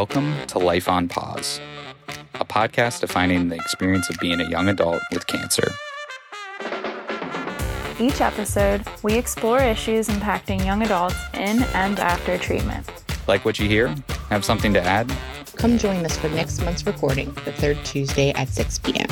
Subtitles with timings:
[0.00, 1.60] Welcome to Life on Pause,
[2.36, 5.70] a podcast defining the experience of being a young adult with cancer.
[7.98, 12.90] Each episode, we explore issues impacting young adults in and after treatment.
[13.28, 13.94] Like what you hear?
[14.30, 15.14] Have something to add?
[15.56, 19.08] Come join us for next month's recording, the third Tuesday at 6 p.m.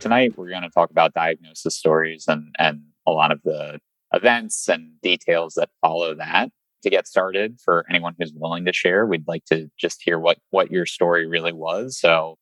[0.00, 3.78] Tonight, we're going to talk about diagnosis stories and, and a lot of the
[4.12, 6.50] events and details that follow that.
[6.86, 10.38] To get started, for anyone who's willing to share, we'd like to just hear what,
[10.50, 11.98] what your story really was.
[11.98, 12.36] So,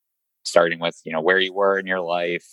[0.45, 2.47] starting with, you know, where you were in your life,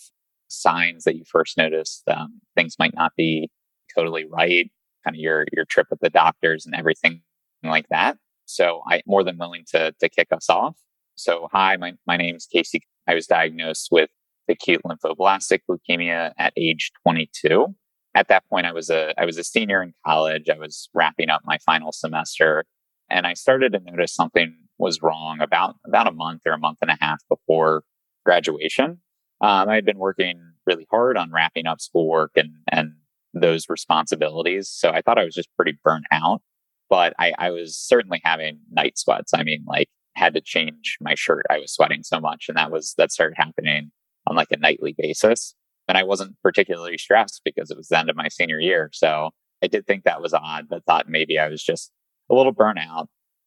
[0.48, 3.50] signs that you first noticed um, things might not be
[3.94, 4.70] totally right,
[5.04, 7.20] kind of your, your trip with the doctors and everything
[7.62, 8.16] like that.
[8.46, 10.78] So, I'm more than willing to, to kick us off.
[11.16, 12.80] So, hi, my, my name's Casey.
[13.06, 14.08] I was diagnosed with
[14.48, 17.74] acute lymphoblastic leukemia at age 22
[18.14, 20.48] at that point I was a I was a senior in college.
[20.50, 22.64] I was wrapping up my final semester
[23.10, 26.78] and I started to notice something was wrong about about a month or a month
[26.82, 27.84] and a half before
[28.24, 29.00] graduation.
[29.40, 32.92] Um, I had been working really hard on wrapping up schoolwork and and
[33.34, 34.68] those responsibilities.
[34.68, 36.42] So I thought I was just pretty burnt out,
[36.90, 39.32] but I, I was certainly having night sweats.
[39.34, 41.46] I mean, like had to change my shirt.
[41.50, 43.90] I was sweating so much, and that was that started happening
[44.26, 45.54] on like a nightly basis.
[45.88, 48.90] And I wasn't particularly stressed because it was the end of my senior year.
[48.92, 49.30] So
[49.62, 51.90] I did think that was odd, but thought maybe I was just
[52.30, 53.06] a little burnout.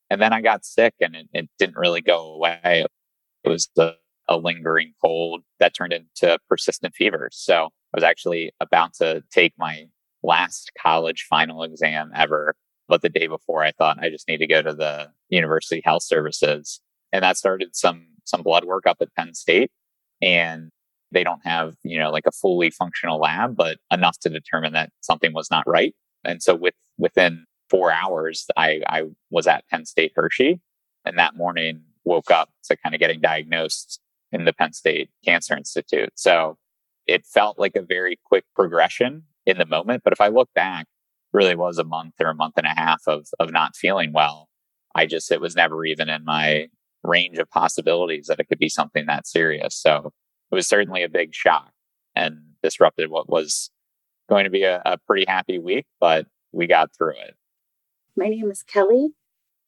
[0.10, 2.86] And then I got sick and it, it didn't really go away.
[3.44, 3.92] It was a,
[4.28, 7.30] a lingering cold that turned into persistent fever.
[7.32, 9.86] So I was actually about to take my
[10.24, 12.56] last college final exam ever.
[12.88, 16.04] But the day before, I thought I just need to go to the university health
[16.04, 16.82] services.
[17.12, 19.72] And that started some, some blood work up at Penn State.
[20.22, 20.70] And
[21.16, 24.92] they don't have, you know, like a fully functional lab, but enough to determine that
[25.02, 25.96] something was not right.
[26.24, 30.60] And so with, within four hours, I, I was at Penn State Hershey
[31.06, 34.00] and that morning woke up to kind of getting diagnosed
[34.32, 36.10] in the Penn State Cancer Institute.
[36.16, 36.58] So
[37.08, 40.04] it felt like a very quick progression in the moment.
[40.04, 40.86] But if I look back,
[41.32, 44.50] really was a month or a month and a half of, of not feeling well.
[44.94, 46.68] I just, it was never even in my
[47.04, 49.76] range of possibilities that it could be something that serious.
[49.76, 50.12] So
[50.56, 51.70] it was certainly a big shock
[52.16, 53.70] and disrupted what was
[54.30, 57.36] going to be a, a pretty happy week, but we got through it.
[58.16, 59.10] My name is Kelly.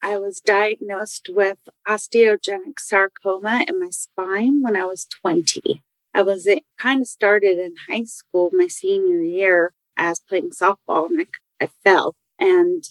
[0.02, 5.84] I was diagnosed with osteogenic sarcoma in my spine when I was 20.
[6.14, 11.08] I was it kind of started in high school my senior year as playing softball
[11.08, 11.28] and
[11.59, 12.86] I, I fell and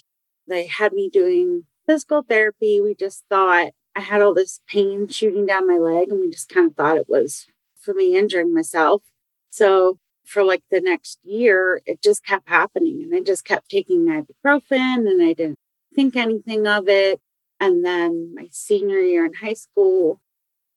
[0.47, 2.79] they had me doing physical therapy.
[2.79, 6.51] We just thought I had all this pain shooting down my leg and we just
[6.51, 7.47] kind of thought it was
[7.87, 9.03] for me injuring myself.
[9.49, 13.01] So for like the next year, it just kept happening.
[13.03, 15.61] And I just kept taking ibuprofen and I didn't
[15.95, 17.21] think anything of it.
[17.61, 20.21] And then my senior year in high school,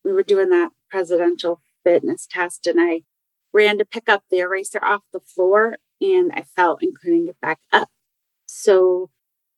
[0.05, 3.01] we were doing that presidential fitness test and I
[3.51, 7.41] ran to pick up the eraser off the floor and I fell and couldn't get
[7.41, 7.89] back up.
[8.45, 9.09] So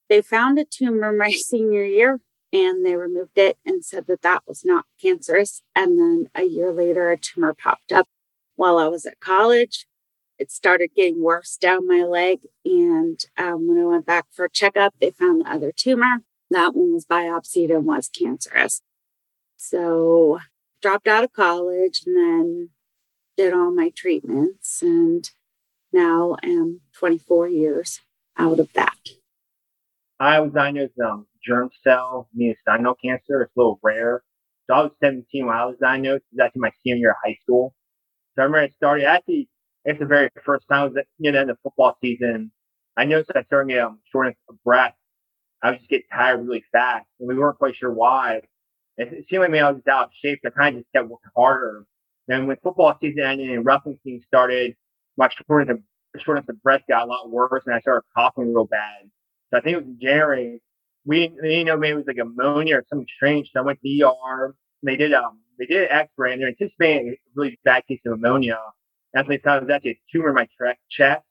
[0.10, 2.20] they found a tumor my senior year
[2.54, 5.62] and they removed it and said that that was not cancerous.
[5.76, 8.08] And then a year later, a tumor popped up
[8.56, 9.86] while I was at college.
[10.38, 12.40] It started getting worse down my leg.
[12.66, 16.24] And um, when I went back for a checkup, they found the other tumor.
[16.50, 18.82] That one was biopsied and was cancerous.
[19.56, 20.40] So
[20.82, 22.70] dropped out of college and then
[23.38, 24.82] did all my treatments.
[24.82, 25.30] And
[25.94, 28.02] now am 24 years
[28.38, 28.98] out of that.
[30.20, 33.42] I was diagnosed um, germ cell mediastinal cancer.
[33.42, 34.24] It's a little rare.
[34.68, 36.24] So I was 17 when I was diagnosed.
[36.32, 37.74] It was actually my senior year of high school.
[38.36, 39.50] So I remember it started actually,
[39.86, 42.52] it's the very first time I was, you know, in the football season.
[42.98, 44.94] I noticed I started getting um, shortness of breath.
[45.64, 48.42] I was just getting tired really fast and we weren't quite sure why.
[48.98, 50.40] It seemed like me I was out of shape.
[50.46, 51.86] I kind of just kept working harder.
[52.28, 54.76] Then when football season ended and wrestling season started,
[55.18, 58.66] my shortness of, shortness of breath got a lot worse and I started coughing real
[58.66, 59.10] bad.
[59.50, 60.62] So I think it was January
[61.06, 63.50] we didn't know maybe it was like pneumonia or something strange.
[63.54, 64.56] So I went to the ER.
[64.84, 68.20] They did um they did an X-ray and they're anticipating a really bad case of
[68.20, 68.60] pneumonia.
[69.14, 71.24] And they found it was actually a tumor in my tra- chest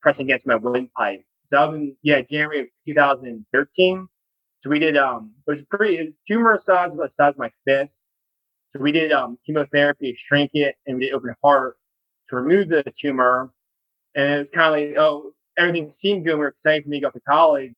[0.00, 1.20] pressing against my windpipe.
[1.50, 4.08] So that was in, yeah January of 2013.
[4.62, 7.38] So we did um it was pretty it was tumor size about the size of
[7.38, 7.92] my fist.
[8.74, 11.76] So we did um chemotherapy, shrink it, and we did open heart
[12.30, 13.52] to remove the tumor.
[14.14, 16.34] And it was kind of like oh everything seemed good.
[16.34, 17.72] We were excited for me to go to college.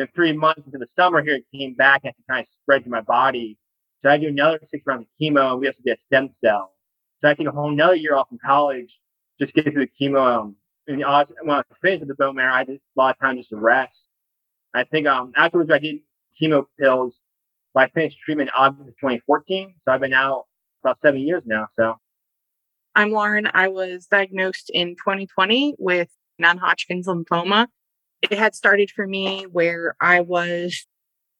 [0.00, 2.90] Then three months into the summer here, it came back and kind of spread to
[2.90, 3.58] my body.
[4.02, 6.72] So I do another six rounds of chemo and we also did a stem cell.
[7.20, 8.90] So I take a whole another year off from college,
[9.38, 10.38] just get through the chemo.
[10.38, 10.56] Um,
[10.86, 11.26] and when I
[11.58, 13.92] was finished with the bone marrow, I had a lot of time just to rest.
[14.72, 15.96] I think um afterwards I did
[16.40, 17.14] chemo pills.
[17.74, 20.46] But I finished treatment August of 2014, so I've been out
[20.82, 21.68] about seven years now.
[21.76, 21.96] So
[22.94, 23.50] I'm Lauren.
[23.52, 26.08] I was diagnosed in 2020 with
[26.38, 27.66] non-Hodgkin's lymphoma.
[28.22, 30.86] It had started for me where I was,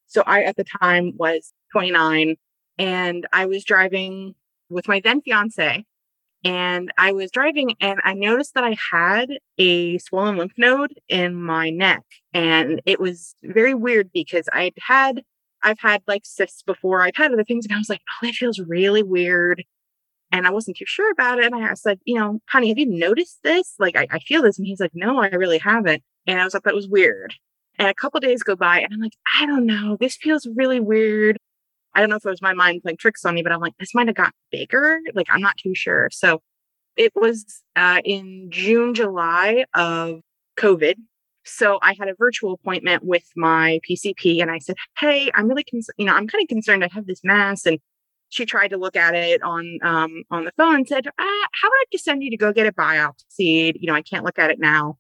[0.07, 2.37] so I at the time was 29
[2.79, 4.35] and I was driving
[4.71, 5.85] with my then fiance
[6.45, 9.29] and I was driving and I noticed that I had
[9.59, 12.03] a swollen lymph node in my neck.
[12.33, 15.23] And it was very weird because I'd had,
[15.63, 18.35] I've had like cysts before, I've had other things, and I was like, oh, that
[18.35, 19.65] feels really weird.
[20.33, 21.53] And I wasn't too sure about it.
[21.53, 23.75] And I said, you know, honey, have you noticed this?
[23.79, 24.59] Like, I, I feel this.
[24.59, 26.03] And he's like, no, I really haven't.
[26.31, 27.35] And I was like, that was weird.
[27.79, 29.97] And a couple days go by and I'm like, I don't know.
[29.99, 31.39] This feels really weird.
[31.95, 33.77] I don't know if it was my mind playing tricks on me, but I'm like,
[33.79, 35.01] this might have got bigger.
[35.15, 36.09] Like, I'm not too sure.
[36.13, 36.41] So
[36.97, 40.21] it was uh, in June, July of
[40.57, 40.95] COVID.
[41.45, 45.65] So I had a virtual appointment with my PCP and I said, Hey, I'm really,
[45.65, 46.85] cons- you know, I'm kind of concerned.
[46.85, 47.79] I have this mass and
[48.29, 51.69] she tried to look at it on, um, on the phone and said, ah, how
[51.69, 53.75] about I just send you to go get it biopsied?
[53.81, 54.99] You know, I can't look at it now.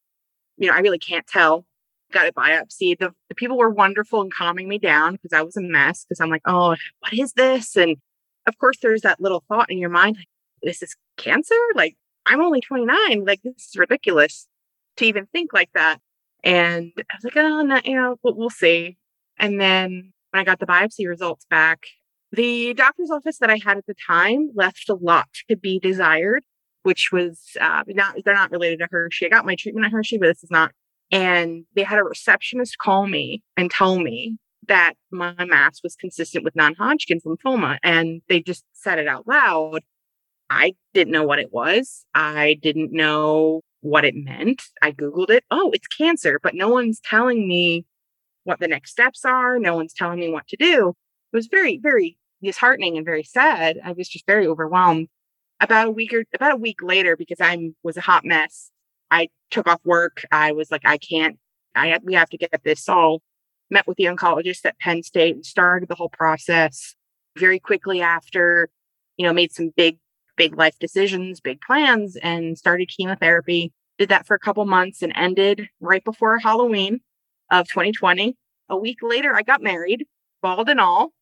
[0.60, 1.66] You know, I really can't tell
[2.12, 2.98] got a biopsy.
[2.98, 6.20] The, the people were wonderful in calming me down because I was a mess because
[6.20, 7.76] I'm like, oh, what is this?
[7.76, 7.96] And
[8.46, 10.28] of course, there's that little thought in your mind, like,
[10.62, 11.54] this is cancer?
[11.74, 11.96] Like,
[12.26, 13.24] I'm only 29.
[13.24, 14.46] Like, this is ridiculous
[14.96, 15.98] to even think like that.
[16.42, 18.96] And I was like, oh, no, you know, we'll, we'll see.
[19.38, 21.84] And then when I got the biopsy results back,
[22.32, 26.44] the doctor's office that I had at the time left a lot to be desired,
[26.82, 29.26] which was uh, not, they're not related to Hershey.
[29.26, 30.72] I got my treatment at Hershey, but this is not
[31.10, 34.36] and they had a receptionist call me and tell me
[34.68, 37.78] that my mass was consistent with non-Hodgkin's lymphoma.
[37.82, 39.82] And they just said it out loud.
[40.48, 42.04] I didn't know what it was.
[42.14, 44.62] I didn't know what it meant.
[44.82, 45.44] I Googled it.
[45.50, 47.84] Oh, it's cancer, but no one's telling me
[48.44, 49.58] what the next steps are.
[49.58, 50.94] No one's telling me what to do.
[51.32, 53.78] It was very, very disheartening and very sad.
[53.84, 55.08] I was just very overwhelmed.
[55.60, 58.70] About a week or about a week later, because I was a hot mess,
[59.10, 60.24] I took off work.
[60.30, 61.38] I was like, I can't,
[61.74, 63.22] I, we have to get this solved.
[63.70, 66.94] Met with the oncologist at Penn State and started the whole process
[67.38, 68.68] very quickly after,
[69.16, 69.98] you know, made some big,
[70.36, 73.72] big life decisions, big plans and started chemotherapy.
[73.98, 77.00] Did that for a couple months and ended right before Halloween
[77.50, 78.36] of 2020.
[78.70, 80.06] A week later, I got married,
[80.42, 81.12] bald and all.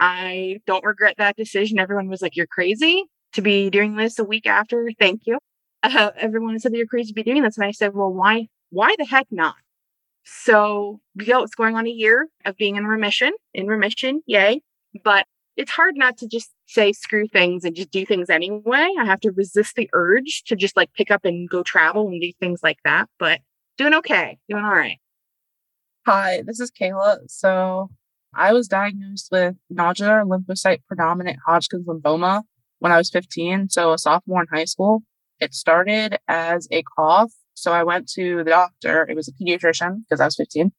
[0.00, 1.78] I don't regret that decision.
[1.78, 3.04] Everyone was like, you're crazy
[3.34, 4.90] to be doing this a week after.
[4.98, 5.38] Thank you
[5.84, 7.56] uh, everyone said that you're crazy to be doing this.
[7.56, 9.56] And I said, well, why, why the heck not?
[10.24, 14.62] So, you know, it's going on a year of being in remission, in remission, yay.
[15.04, 15.26] But
[15.56, 18.88] it's hard not to just say screw things and just do things anyway.
[18.98, 22.20] I have to resist the urge to just like pick up and go travel and
[22.20, 23.08] do things like that.
[23.18, 23.40] But
[23.76, 24.98] doing okay, doing all right.
[26.06, 27.18] Hi, this is Kayla.
[27.28, 27.90] So
[28.34, 32.42] I was diagnosed with nodular lymphocyte predominant Hodgkin's lymphoma
[32.78, 35.02] when I was 15, so a sophomore in high school.
[35.40, 37.32] It started as a cough.
[37.54, 39.06] So I went to the doctor.
[39.08, 40.72] It was a pediatrician because I was 15.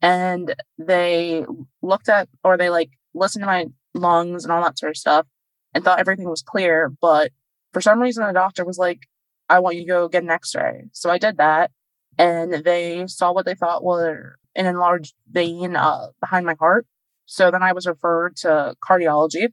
[0.00, 1.44] And they
[1.82, 5.26] looked at, or they like listened to my lungs and all that sort of stuff
[5.72, 6.92] and thought everything was clear.
[7.00, 7.32] But
[7.72, 9.00] for some reason, the doctor was like,
[9.48, 10.84] I want you to go get an x ray.
[10.92, 11.70] So I did that.
[12.18, 16.86] And they saw what they thought were an enlarged vein uh, behind my heart.
[17.26, 19.48] So then I was referred to cardiology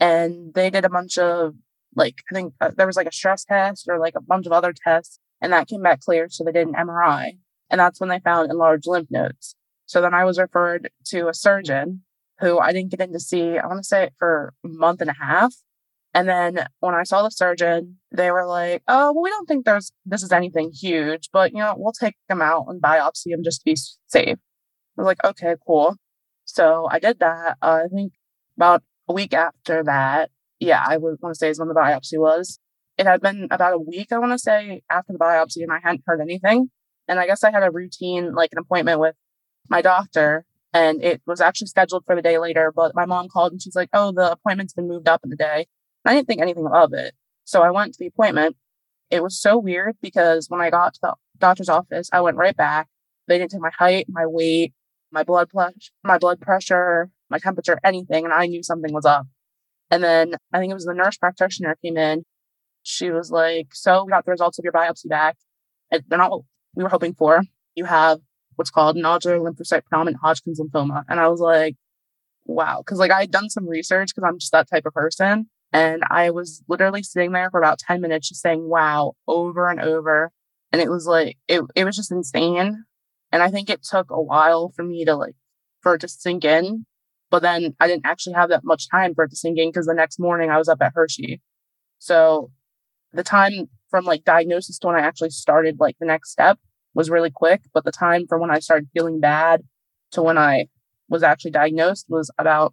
[0.00, 1.54] and they did a bunch of
[1.94, 4.52] like I think uh, there was like a stress test or like a bunch of
[4.52, 6.28] other tests, and that came back clear.
[6.28, 7.38] So they did an MRI,
[7.70, 9.56] and that's when they found enlarged lymph nodes.
[9.86, 12.02] So then I was referred to a surgeon
[12.40, 13.56] who I didn't get in to see.
[13.58, 15.54] I want to say for a month and a half.
[16.12, 19.64] And then when I saw the surgeon, they were like, "Oh, well, we don't think
[19.64, 23.42] there's this is anything huge, but you know, we'll take them out and biopsy him
[23.44, 23.76] just to be
[24.06, 24.38] safe."
[24.98, 25.96] I was like, "Okay, cool."
[26.44, 27.58] So I did that.
[27.62, 28.12] Uh, I think
[28.56, 32.18] about a week after that, yeah, I would want to say is when the biopsy
[32.18, 32.58] was.
[32.98, 35.80] It had been about a week, I want to say, after the biopsy, and I
[35.82, 36.70] hadn't heard anything.
[37.08, 39.14] And I guess I had a routine, like an appointment with
[39.68, 42.72] my doctor, and it was actually scheduled for the day later.
[42.74, 45.36] But my mom called and she's like, "Oh, the appointment's been moved up in the
[45.36, 45.66] day."
[46.04, 48.56] And I didn't think anything of it, so I went to the appointment.
[49.10, 52.56] It was so weird because when I got to the doctor's office, I went right
[52.56, 52.88] back.
[53.28, 54.72] They didn't take my height, my weight,
[55.10, 59.26] my blood pressure, my blood pressure, my temperature, anything, and I knew something was up.
[59.90, 62.24] And then I think it was the nurse practitioner came in.
[62.82, 65.36] She was like, So we got the results of your biopsy back.
[65.90, 66.42] And they're not what
[66.74, 67.42] we were hoping for.
[67.74, 68.18] You have
[68.56, 71.04] what's called nodular lymphocyte predominant Hodgkin's lymphoma.
[71.08, 71.76] And I was like,
[72.44, 72.82] wow.
[72.84, 75.48] Cause like I had done some research because I'm just that type of person.
[75.72, 79.80] And I was literally sitting there for about 10 minutes just saying wow over and
[79.80, 80.30] over.
[80.72, 82.84] And it was like, it, it was just insane.
[83.36, 85.34] And I think it took a while for me to like,
[85.82, 86.86] for it to sink in.
[87.30, 89.84] But then I didn't actually have that much time for it to sink in because
[89.84, 91.42] the next morning I was up at Hershey.
[91.98, 92.50] So
[93.12, 96.58] the time from like diagnosis to when I actually started like the next step
[96.94, 97.60] was really quick.
[97.74, 99.64] But the time from when I started feeling bad
[100.12, 100.68] to when I
[101.10, 102.72] was actually diagnosed was about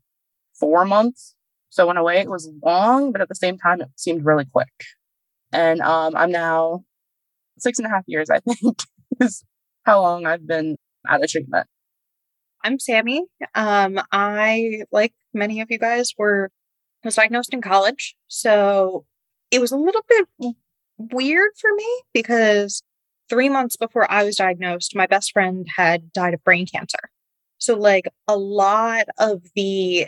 [0.57, 1.35] four months.
[1.71, 4.45] So in a way it was long, but at the same time it seemed really
[4.45, 4.71] quick.
[5.51, 6.85] And um, I'm now
[7.57, 8.77] six and a half years, I think,
[9.19, 9.43] is
[9.83, 11.67] how long I've been out of treatment.
[12.63, 13.25] I'm Sammy.
[13.55, 16.49] Um, I, like many of you guys, were
[17.03, 18.15] was diagnosed in college.
[18.27, 19.05] So
[19.51, 20.55] it was a little bit
[20.97, 22.81] weird for me because
[23.29, 27.09] three months before I was diagnosed, my best friend had died of brain cancer.
[27.57, 30.07] So, like, a lot of the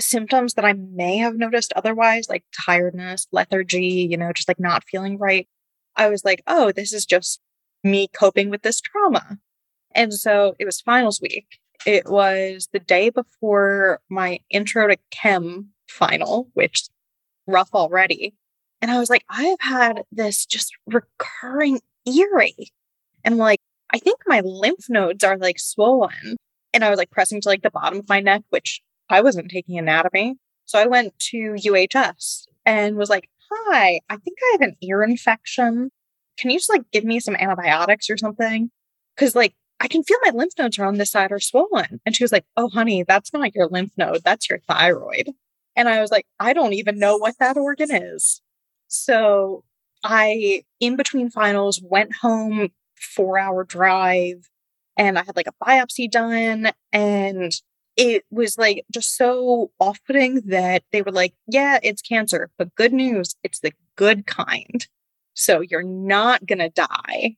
[0.00, 4.84] symptoms that I may have noticed otherwise, like tiredness, lethargy, you know, just like not
[4.84, 5.48] feeling right,
[5.96, 7.40] I was like, oh, this is just
[7.86, 9.38] me coping with this trauma.
[9.94, 11.46] And so it was finals week.
[11.86, 16.88] It was the day before my intro to chem final, which
[17.46, 18.34] rough already.
[18.82, 22.72] And I was like, I have had this just recurring eerie.
[23.24, 23.60] And like,
[23.92, 26.36] I think my lymph nodes are like swollen.
[26.74, 29.50] And I was like pressing to like the bottom of my neck, which I wasn't
[29.50, 30.36] taking anatomy.
[30.66, 35.02] So I went to UHS and was like, Hi, I think I have an ear
[35.02, 35.90] infection.
[36.38, 38.70] Can you just like give me some antibiotics or something?
[39.16, 42.00] Cause like I can feel my lymph nodes are on this side are swollen.
[42.06, 44.22] And she was like, Oh, honey, that's not your lymph node.
[44.24, 45.30] That's your thyroid.
[45.76, 48.40] And I was like, I don't even know what that organ is.
[48.88, 49.62] So
[50.02, 54.48] I, in between finals, went home, four hour drive,
[54.96, 56.70] and I had like a biopsy done.
[56.92, 57.52] And
[57.96, 62.74] it was like just so off putting that they were like, yeah, it's cancer, but
[62.74, 64.86] good news, it's the good kind.
[65.36, 67.36] So you're not going to die.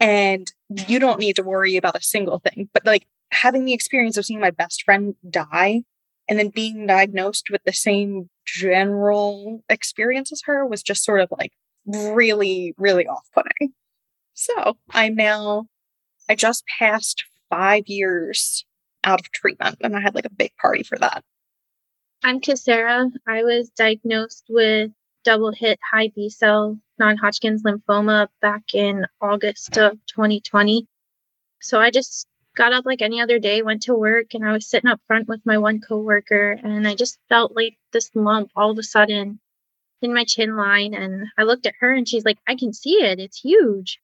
[0.00, 0.50] And
[0.88, 2.68] you don't need to worry about a single thing.
[2.74, 5.82] But like having the experience of seeing my best friend die
[6.28, 11.28] and then being diagnosed with the same general experience as her was just sort of
[11.38, 11.52] like
[11.86, 13.72] really, really off putting.
[14.34, 15.66] So I'm now,
[16.28, 18.64] I just passed five years
[19.04, 21.24] out of treatment and I had like a big party for that.
[22.22, 23.10] I'm Kasara.
[23.26, 24.90] I was diagnosed with
[25.28, 30.86] double hit high B cell non Hodgkin's lymphoma back in August of 2020.
[31.60, 34.66] So I just got up like any other day, went to work, and I was
[34.66, 38.70] sitting up front with my one coworker, and I just felt like this lump all
[38.70, 39.38] of a sudden
[40.00, 40.94] in my chin line.
[40.94, 43.20] And I looked at her, and she's like, I can see it.
[43.20, 44.00] It's huge.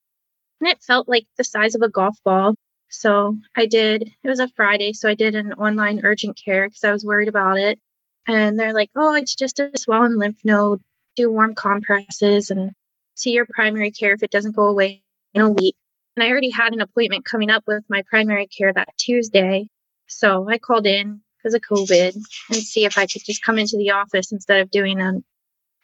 [0.60, 2.54] And it felt like the size of a golf ball.
[2.90, 6.84] So I did, it was a Friday, so I did an online urgent care because
[6.84, 7.80] I was worried about it.
[8.28, 10.82] And they're like, oh, it's just a swollen lymph node.
[11.16, 12.73] Do warm compresses and
[13.14, 15.02] see your primary care if it doesn't go away
[15.33, 15.76] in a week.
[16.16, 19.68] And I already had an appointment coming up with my primary care that Tuesday.
[20.06, 22.14] So I called in because of COVID
[22.50, 25.23] and see if I could just come into the office instead of doing a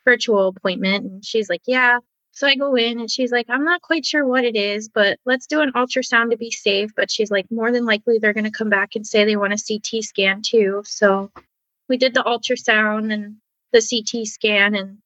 [0.04, 1.04] virtual appointment.
[1.04, 1.98] And she's like, yeah.
[2.32, 5.18] So I go in and she's like, I'm not quite sure what it is, but
[5.26, 6.90] let's do an ultrasound to be safe.
[6.96, 9.52] But she's like, more than likely they're going to come back and say they want
[9.52, 10.82] a CT scan too.
[10.86, 11.30] So
[11.88, 13.36] we did the ultrasound and
[13.72, 14.98] the CT scan, and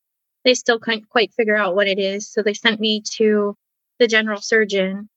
[0.45, 2.29] they still can't quite figure out what it is.
[2.29, 3.57] So they sent me to
[3.99, 5.09] the general surgeon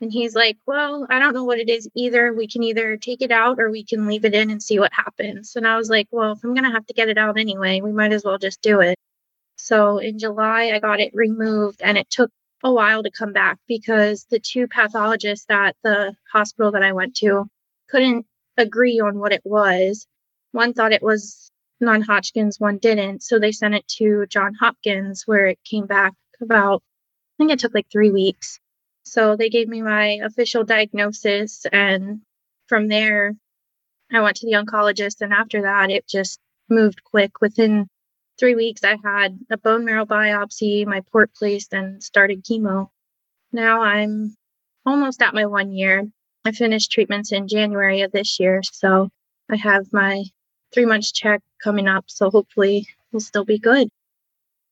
[0.00, 2.32] and he's like, Well, I don't know what it is either.
[2.32, 4.92] We can either take it out or we can leave it in and see what
[4.92, 5.56] happens.
[5.56, 7.80] And I was like, Well, if I'm going to have to get it out anyway,
[7.80, 8.98] we might as well just do it.
[9.56, 12.30] So in July, I got it removed and it took
[12.62, 17.16] a while to come back because the two pathologists at the hospital that I went
[17.16, 17.46] to
[17.88, 20.06] couldn't agree on what it was.
[20.52, 23.22] One thought it was non Hodgkin's, one didn't.
[23.22, 27.58] So they sent it to John Hopkins, where it came back about, I think it
[27.58, 28.58] took like three weeks.
[29.04, 31.66] So they gave me my official diagnosis.
[31.72, 32.20] And
[32.66, 33.34] from there,
[34.12, 35.20] I went to the oncologist.
[35.20, 37.40] And after that, it just moved quick.
[37.40, 37.88] Within
[38.38, 42.88] three weeks, I had a bone marrow biopsy, my port placed, and started chemo.
[43.52, 44.34] Now I'm
[44.84, 46.04] almost at my one year.
[46.44, 48.62] I finished treatments in January of this year.
[48.62, 49.08] So
[49.50, 50.24] I have my
[50.76, 52.04] three months check coming up.
[52.06, 53.88] So hopefully we'll still be good.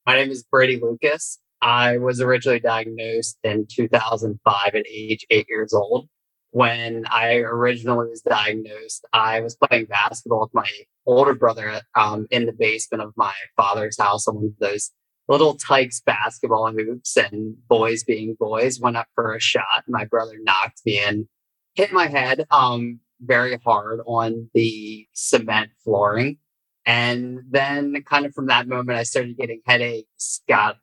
[0.07, 1.39] My name is Brady Lucas.
[1.63, 6.09] I was originally diagnosed in 2005 at age eight years old.
[6.51, 10.69] When I originally was diagnosed, I was playing basketball with my
[11.07, 14.91] older brother um, in the basement of my father's house on one of those
[15.27, 19.85] little Tikes basketball hoops and boys being boys went up for a shot.
[19.89, 21.29] My brother knocked me in,
[21.75, 26.39] hit my head um, very hard on the cement flooring.
[26.87, 30.77] And then kind of from that moment, I started getting headaches, got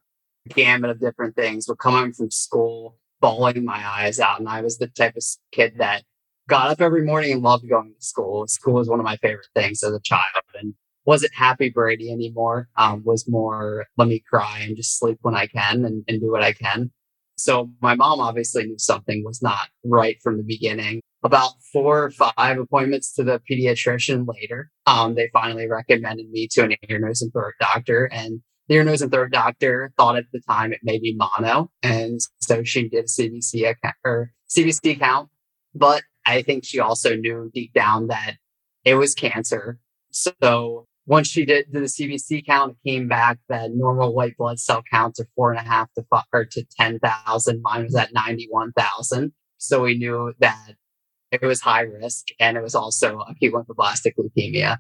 [0.50, 1.68] gamut of different things.
[1.68, 4.40] We're coming from school bawling my eyes out.
[4.40, 6.04] And I was the type of kid that
[6.50, 8.48] got up every morning and loved going to school.
[8.48, 10.74] School was one of my favorite things as a child and
[11.06, 12.68] wasn't happy Brady anymore.
[12.78, 16.32] Um, was more let me cry and just sleep when I can and, and do
[16.32, 16.92] what I can.
[17.38, 21.02] So my mom obviously knew something was not right from the beginning.
[21.24, 26.64] About four or five appointments to the pediatrician later, um, they finally recommended me to
[26.64, 28.06] an ear, nose, and throat doctor.
[28.12, 31.70] And the ear, nose, and throat doctor thought at the time it may be mono.
[31.84, 35.30] And so she did a CBC account or CBC count.
[35.76, 38.38] But I think she also knew deep down that
[38.84, 39.80] it was cancer.
[40.12, 44.84] So once she did the CBC count, it came back that normal white blood cell
[44.92, 47.62] counts are four and a half to five, or to 10,000.
[47.62, 49.34] Mine was at 91,000.
[49.58, 50.76] So we knew that
[51.32, 54.78] it was high risk and it was also acute lymphoblastic leukemia.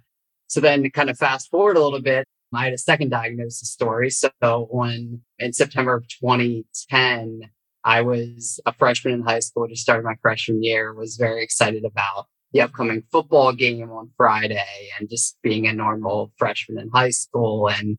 [0.47, 4.09] So then kind of fast forward a little bit, I had a second diagnosis story.
[4.09, 7.41] So when in September of 2010,
[7.83, 11.85] I was a freshman in high school, just started my freshman year, was very excited
[11.85, 17.09] about the upcoming football game on Friday and just being a normal freshman in high
[17.09, 17.97] school and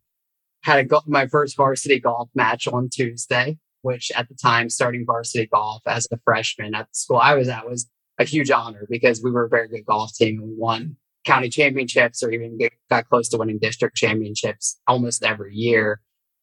[0.63, 5.05] had a go- my first varsity golf match on Tuesday, which at the time starting
[5.07, 7.89] varsity golf as a freshman at the school I was at was
[8.23, 11.49] a huge honor because we were a very good golf team and we won county
[11.49, 16.01] championships or even get, got close to winning district championships almost every year.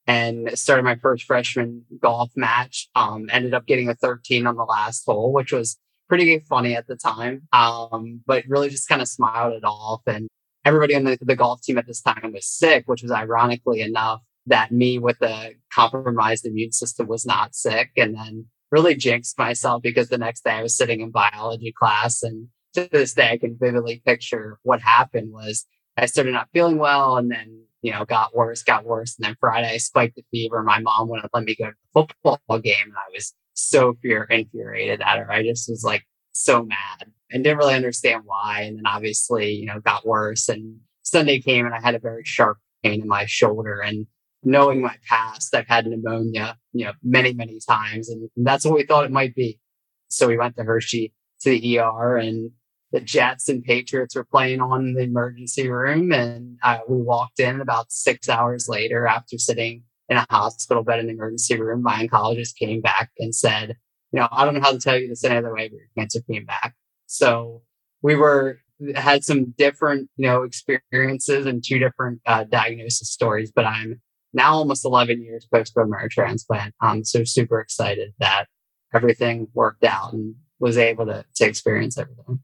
[0.08, 2.90] And started my first freshman golf match.
[2.96, 6.88] Um, ended up getting a 13 on the last hole, which was pretty funny at
[6.88, 7.48] the time.
[7.54, 10.02] Um, but really just kind of smiled it off.
[10.08, 10.28] And
[10.66, 14.22] everybody on the, the golf team at this time was sick, which was ironically enough
[14.48, 17.92] that me with a compromised immune system was not sick.
[17.96, 22.24] And then really jinxed myself because the next day I was sitting in biology class
[22.24, 25.66] and to this day I can vividly picture what happened was
[25.98, 29.16] I started not feeling well and then, you know, got worse, got worse.
[29.18, 30.64] And then Friday I spiked the fever.
[30.64, 34.24] My mom wouldn't let me go to the football game and I was so fear
[34.24, 35.32] infuriated at her.
[35.32, 38.62] I just was like so mad and didn't really understand why.
[38.62, 42.24] And then obviously, you know, got worse and Sunday came and I had a very
[42.24, 44.08] sharp pain in my shoulder and
[44.44, 48.10] knowing my past, I've had pneumonia, you know, many, many times.
[48.10, 49.60] And that's what we thought it might be.
[50.08, 52.52] So we went to Hershey to the ER and
[52.92, 56.12] the Jets and Patriots were playing on the emergency room.
[56.12, 61.00] And uh, we walked in about six hours later after sitting in a hospital bed
[61.00, 61.84] in the emergency room.
[61.84, 63.76] My oncologist came back and said,
[64.12, 65.88] you know, I don't know how to tell you this any other way, but your
[65.98, 66.74] cancer came back.
[67.06, 67.62] So
[68.02, 68.60] we were
[68.96, 74.02] had some different, you know, experiences and two different uh, diagnosis stories, but I'm
[74.34, 76.74] now almost 11 years post bone marrow transplant.
[76.82, 78.46] I'm so super excited that
[78.94, 82.40] everything worked out and was able to, to experience everything.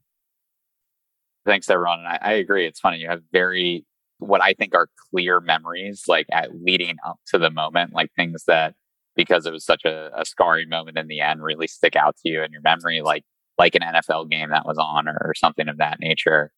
[1.44, 2.00] Thanks, everyone.
[2.00, 2.66] And I, I agree.
[2.66, 2.98] It's funny.
[2.98, 3.84] You have very,
[4.18, 8.44] what I think are clear memories, like at leading up to the moment, like things
[8.48, 8.74] that,
[9.14, 12.28] because it was such a, a scarring moment in the end, really stick out to
[12.28, 13.24] you in your memory, like,
[13.58, 16.52] like an NFL game that was on or, or something of that nature.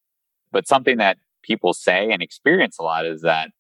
[0.50, 3.50] But something that people say and experience a lot is that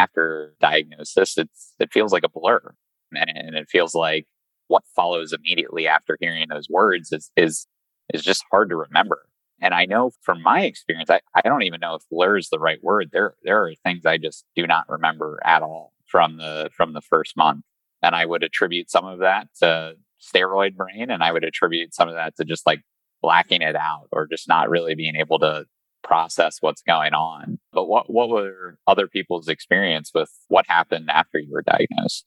[0.00, 2.74] after diagnosis, it's it feels like a blur,
[3.12, 4.26] and, and it feels like
[4.68, 7.66] what follows immediately after hearing those words is is
[8.14, 9.22] is just hard to remember.
[9.62, 12.58] And I know from my experience, I, I don't even know if blur is the
[12.58, 13.10] right word.
[13.12, 17.02] There there are things I just do not remember at all from the from the
[17.02, 17.64] first month.
[18.02, 22.08] And I would attribute some of that to steroid brain and I would attribute some
[22.08, 22.80] of that to just like
[23.22, 25.66] blacking it out or just not really being able to
[26.02, 27.58] process what's going on.
[27.72, 32.24] But what what were other people's experience with what happened after you were diagnosed?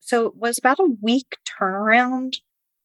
[0.00, 2.36] So it was about a week turnaround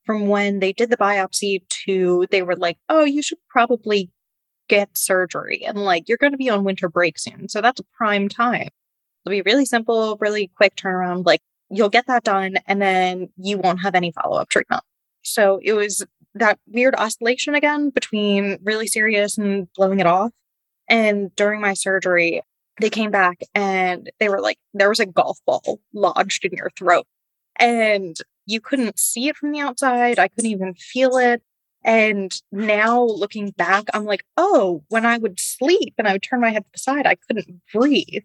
[0.05, 4.11] from when they did the biopsy to they were like, "Oh, you should probably
[4.69, 7.49] get surgery." And like, you're going to be on winter break soon.
[7.49, 8.69] So that's a prime time.
[9.25, 11.25] It'll be really simple, really quick turnaround.
[11.25, 14.83] Like, you'll get that done and then you won't have any follow-up treatment.
[15.23, 16.05] So it was
[16.35, 20.31] that weird oscillation again between really serious and blowing it off.
[20.87, 22.41] And during my surgery,
[22.79, 26.69] they came back and they were like, there was a golf ball lodged in your
[26.77, 27.07] throat.
[27.57, 30.19] And you couldn't see it from the outside.
[30.19, 31.41] I couldn't even feel it.
[31.83, 36.41] And now looking back, I'm like, oh, when I would sleep and I would turn
[36.41, 38.23] my head to the side, I couldn't breathe.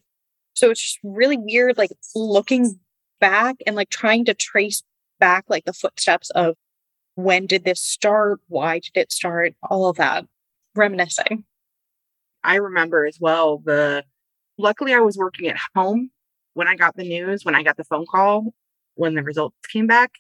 [0.55, 2.81] So it's just really weird, like looking
[3.21, 4.83] back and like trying to trace
[5.21, 6.57] back like the footsteps of
[7.23, 8.41] when did this start?
[8.49, 9.55] Why did it start?
[9.63, 10.27] All of that
[10.75, 11.45] reminiscing.
[12.43, 14.05] I remember as well the
[14.59, 16.11] luckily I was working at home
[16.55, 18.55] when I got the news, when I got the phone call,
[18.95, 20.13] when the results came back.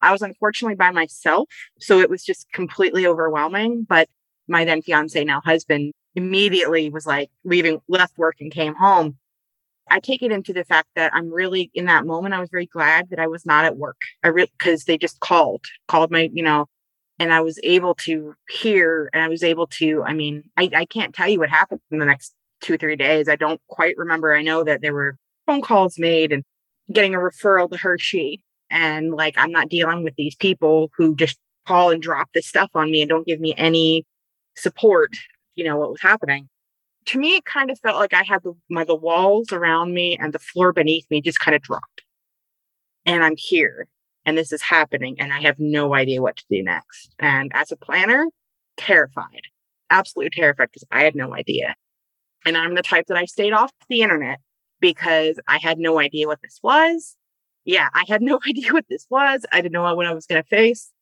[0.00, 1.48] I was unfortunately by myself.
[1.80, 3.84] So it was just completely overwhelming.
[3.88, 4.08] But
[4.46, 9.18] my then fiance, now husband, immediately was like leaving, left work and came home.
[9.90, 12.34] I take it into the fact that I'm really in that moment.
[12.34, 14.00] I was very glad that I was not at work.
[14.22, 16.66] I really because they just called, called my, you know,
[17.18, 20.02] and I was able to hear and I was able to.
[20.04, 22.96] I mean, I, I can't tell you what happened in the next two or three
[22.96, 23.28] days.
[23.28, 24.34] I don't quite remember.
[24.34, 26.44] I know that there were phone calls made and
[26.92, 31.38] getting a referral to Hershey, and like I'm not dealing with these people who just
[31.66, 34.04] call and drop this stuff on me and don't give me any
[34.56, 35.10] support.
[35.54, 36.48] You know what was happening
[37.08, 40.16] to me, it kind of felt like I had the, my, the walls around me
[40.18, 42.02] and the floor beneath me just kind of dropped.
[43.06, 43.88] And I'm here
[44.26, 47.14] and this is happening and I have no idea what to do next.
[47.18, 48.26] And as a planner,
[48.76, 49.40] terrified,
[49.88, 51.74] absolutely terrified because I had no idea.
[52.44, 54.40] And I'm the type that I stayed off the internet
[54.78, 57.16] because I had no idea what this was.
[57.64, 59.46] Yeah, I had no idea what this was.
[59.50, 60.92] I didn't know what I was going to face.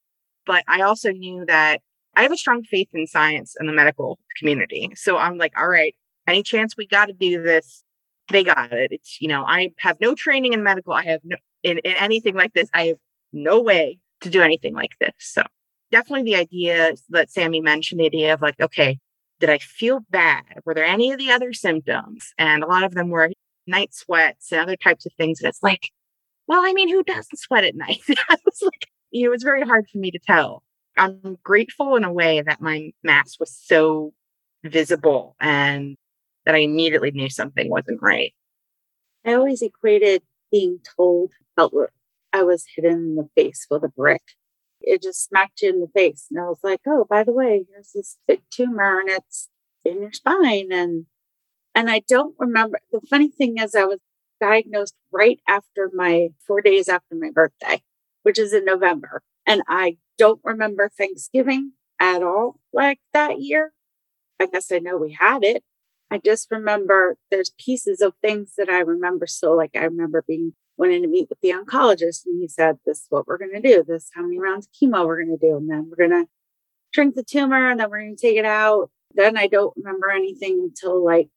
[0.47, 1.81] But I also knew that
[2.17, 4.91] I have a strong faith in science and the medical community.
[4.97, 5.95] So I'm like, all right,
[6.27, 7.85] any chance we got to do this,
[8.31, 8.91] they got it.
[8.91, 10.93] It's, you know, I have no training in medical.
[10.93, 12.97] I have no, in, in anything like this, I have
[13.33, 15.13] no way to do anything like this.
[15.19, 15.43] So
[15.93, 18.99] definitely the idea that Sammy mentioned, the idea of like, okay,
[19.39, 20.45] did I feel bad?
[20.65, 22.33] Were there any of the other symptoms?
[22.39, 23.31] And a lot of them were
[23.67, 25.41] night sweats and other types of things.
[25.41, 25.91] And it's like,
[26.47, 28.01] well, I mean, who doesn't sweat at night?
[28.09, 30.63] I was like, you know, it was very hard for me to tell.
[30.97, 34.13] I'm grateful in a way that my mass was so
[34.65, 35.97] visible and
[36.45, 38.33] that I immediately knew something wasn't right.
[39.25, 41.33] I always equated being told
[42.33, 44.23] I was hit in the face with a brick.
[44.81, 46.27] It just smacked you in the face.
[46.31, 49.49] And I was like, oh, by the way, here's this big tumor and it's
[49.85, 50.69] in your spine.
[50.71, 51.07] And
[51.75, 53.99] and I don't remember the funny thing is I was
[54.41, 57.83] diagnosed right after my four days after my birthday,
[58.23, 59.23] which is in November.
[59.47, 63.73] And I don't remember Thanksgiving at all like that year.
[64.41, 65.65] I guess I know we had it.
[66.11, 69.27] I just remember there's pieces of things that I remember.
[69.27, 72.79] So, like, I remember being went in to meet with the oncologist, and he said,
[72.85, 73.83] "This is what we're going to do.
[73.83, 76.25] This is how many rounds of chemo we're going to do, and then we're going
[76.25, 76.29] to
[76.95, 80.11] shrink the tumor, and then we're going to take it out." Then I don't remember
[80.11, 81.31] anything until like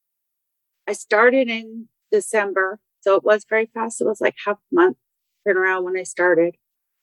[0.87, 4.01] I started in December, so it was very fast.
[4.01, 4.97] It was like half a month
[5.47, 6.55] turnaround when I started,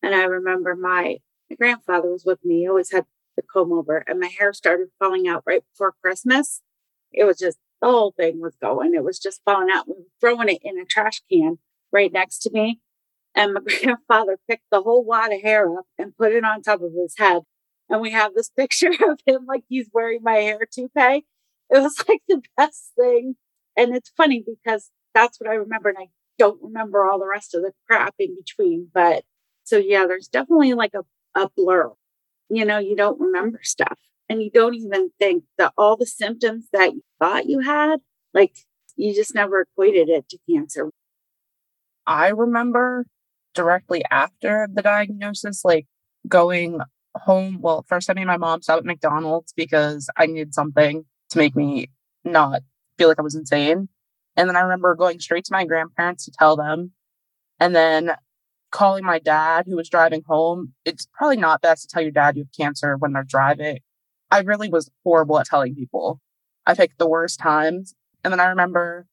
[0.02, 1.18] and I remember my
[1.50, 2.60] my grandfather was with me.
[2.60, 3.06] He always had
[3.36, 6.62] the comb over, and my hair started falling out right before Christmas.
[7.12, 8.94] It was just the whole thing was going.
[8.94, 9.86] It was just falling out.
[9.86, 11.58] We were throwing it in a trash can
[11.92, 12.80] right next to me.
[13.34, 16.80] And my grandfather picked the whole wad of hair up and put it on top
[16.80, 17.42] of his head.
[17.88, 21.24] And we have this picture of him like he's wearing my hair toupee.
[21.68, 23.36] It was like the best thing.
[23.76, 25.90] And it's funny because that's what I remember.
[25.90, 28.88] And I don't remember all the rest of the crap in between.
[28.92, 29.24] But
[29.64, 31.04] so, yeah, there's definitely like a
[31.36, 31.92] a blur.
[32.48, 36.68] You know, you don't remember stuff and you don't even think that all the symptoms
[36.72, 38.00] that you thought you had,
[38.34, 38.56] like
[38.96, 40.90] you just never equated it to cancer.
[42.06, 43.06] I remember
[43.54, 45.86] directly after the diagnosis, like
[46.28, 46.80] going
[47.16, 47.60] home.
[47.60, 51.56] Well, first I made my mom stop at McDonald's because I needed something to make
[51.56, 51.90] me
[52.24, 52.62] not
[52.98, 53.88] feel like I was insane.
[54.36, 56.92] And then I remember going straight to my grandparents to tell them.
[57.58, 58.12] And then
[58.76, 60.74] calling my dad who was driving home.
[60.84, 63.78] It's probably not best to tell your dad you have cancer when they're driving.
[64.30, 66.20] I really was horrible at telling people.
[66.66, 67.94] I picked the worst times.
[68.22, 69.06] And then I remember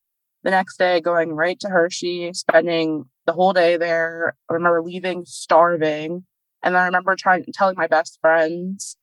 [0.44, 4.36] the next day going right to Hershey, spending the whole day there.
[4.50, 6.26] I remember leaving starving.
[6.62, 8.98] And then I remember trying telling my best friends.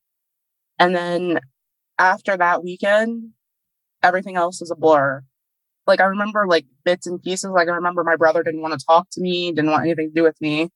[0.78, 1.40] And then
[1.98, 3.30] after that weekend,
[4.02, 5.24] everything else is a blur
[5.86, 7.50] like I remember like bits and pieces.
[7.50, 10.14] Like I remember my brother didn't want to talk to me, didn't want anything to
[10.14, 10.70] do with me.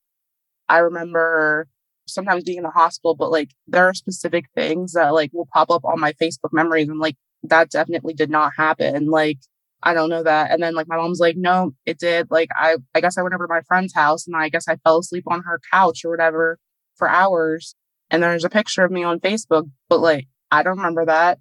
[0.68, 1.68] I remember
[2.06, 5.70] sometimes being in the hospital, but like there are specific things that like will pop
[5.70, 9.06] up on my Facebook memories and like that definitely did not happen.
[9.06, 9.38] Like
[9.82, 10.50] I don't know that.
[10.50, 12.28] And then like my mom's like, no, it did.
[12.30, 14.76] Like I I guess I went over to my friend's house and I guess I
[14.76, 16.58] fell asleep on her couch or whatever
[16.96, 17.74] for hours.
[18.10, 21.38] And there's a picture of me on Facebook, but like I don't remember that.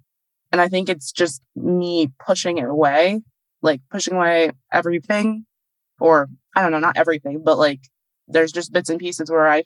[0.52, 3.22] And I think it's just me pushing it away
[3.64, 5.46] like pushing away everything
[5.98, 7.80] or I don't know, not everything, but like
[8.28, 9.64] there's just bits and pieces where I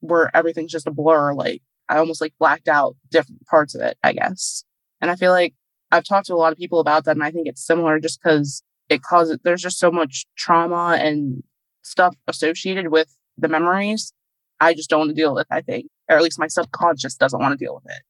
[0.00, 1.32] where everything's just a blur.
[1.32, 4.64] Like I almost like blacked out different parts of it, I guess.
[5.00, 5.54] And I feel like
[5.90, 8.22] I've talked to a lot of people about that and I think it's similar just
[8.22, 11.42] because it causes there's just so much trauma and
[11.82, 14.12] stuff associated with the memories.
[14.60, 15.86] I just don't want to deal with, I think.
[16.10, 18.02] Or at least my subconscious doesn't want to deal with it.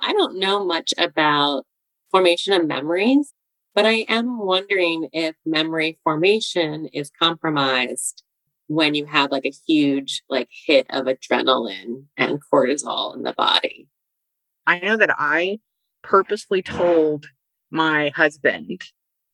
[0.00, 1.64] I don't know much about
[2.10, 3.32] formation of memories.
[3.78, 8.24] But I am wondering if memory formation is compromised
[8.66, 13.86] when you have like a huge like hit of adrenaline and cortisol in the body.
[14.66, 15.60] I know that I
[16.02, 17.26] purposely told
[17.70, 18.82] my husband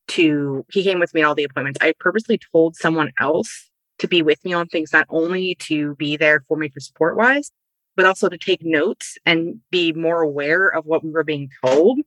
[0.08, 1.78] to, he came with me all the appointments.
[1.80, 6.18] I purposely told someone else to be with me on things, not only to be
[6.18, 7.50] there for me for support wise,
[7.96, 12.00] but also to take notes and be more aware of what we were being told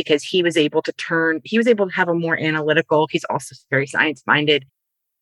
[0.00, 3.24] because he was able to turn, he was able to have a more analytical, he's
[3.24, 4.64] also very science minded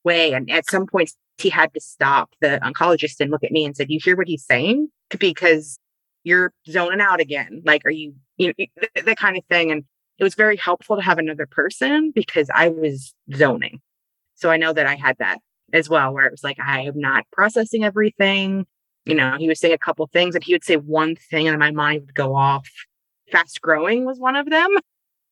[0.05, 0.33] way.
[0.33, 3.77] And at some points, he had to stop the oncologist and look at me and
[3.77, 4.89] said, You hear what he's saying?
[5.19, 5.79] Because
[6.25, 7.63] you're zoning out again.
[7.65, 8.67] Like, are you, you know,
[9.05, 9.71] that kind of thing.
[9.71, 9.85] And
[10.19, 13.81] it was very helpful to have another person because I was zoning.
[14.35, 15.39] So I know that I had that
[15.73, 18.67] as well, where it was like, I am not processing everything.
[19.05, 21.59] You know, he would say a couple things and he would say one thing and
[21.59, 22.69] my mind would go off.
[23.31, 24.69] Fast growing was one of them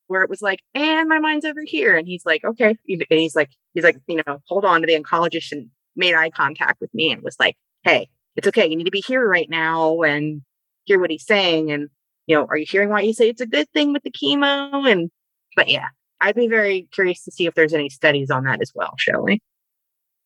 [0.08, 1.96] where it was like, and my mind's over here.
[1.96, 2.76] And he's like, okay.
[2.88, 6.30] And he's like, he's like, you know, hold on to the oncologist and made eye
[6.30, 8.68] contact with me and was like, hey, it's okay.
[8.68, 10.42] You need to be here right now and
[10.84, 11.72] hear what he's saying.
[11.72, 11.88] And,
[12.26, 14.90] you know, are you hearing why you say it's a good thing with the chemo?
[14.90, 15.10] And,
[15.56, 15.88] but yeah,
[16.20, 19.22] I'd be very curious to see if there's any studies on that as well, shall
[19.22, 19.40] we?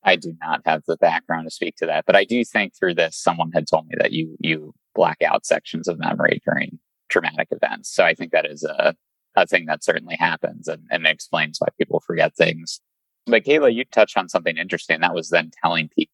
[0.03, 2.95] I do not have the background to speak to that, but I do think through
[2.95, 6.79] this, someone had told me that you you black out sections of memory during
[7.11, 7.93] traumatic events.
[7.93, 8.95] So I think that is a
[9.35, 12.81] a thing that certainly happens and, and explains why people forget things.
[13.25, 14.99] But Kayla, you touched on something interesting.
[14.99, 16.13] That was then telling people.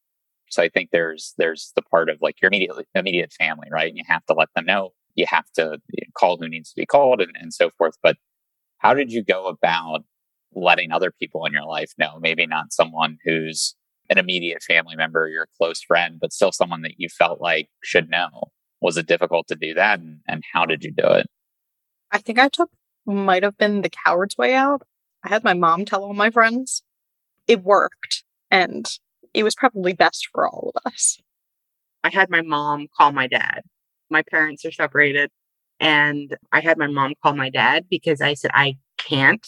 [0.50, 3.90] So I think there's there's the part of like your immediate immediate family, right?
[3.90, 4.92] And you have to let them know.
[5.16, 5.80] You have to
[6.14, 7.96] call who needs to be called and, and so forth.
[8.04, 8.18] But
[8.78, 10.02] how did you go about
[10.54, 12.20] letting other people in your life know?
[12.22, 13.76] Maybe not someone who's
[14.10, 18.10] an immediate family member, your close friend, but still someone that you felt like should
[18.10, 18.52] know.
[18.82, 20.00] Was it difficult to do that?
[20.00, 21.28] And, and how did you do it?
[22.12, 22.70] I think I took
[23.06, 24.82] might have been the coward's way out.
[25.24, 26.84] I had my mom tell all my friends.
[27.48, 28.86] It worked, and
[29.34, 31.18] it was probably best for all of us.
[32.04, 33.62] I had my mom call my dad.
[34.10, 35.32] My parents are separated,
[35.80, 39.46] and I had my mom call my dad because I said, I can't.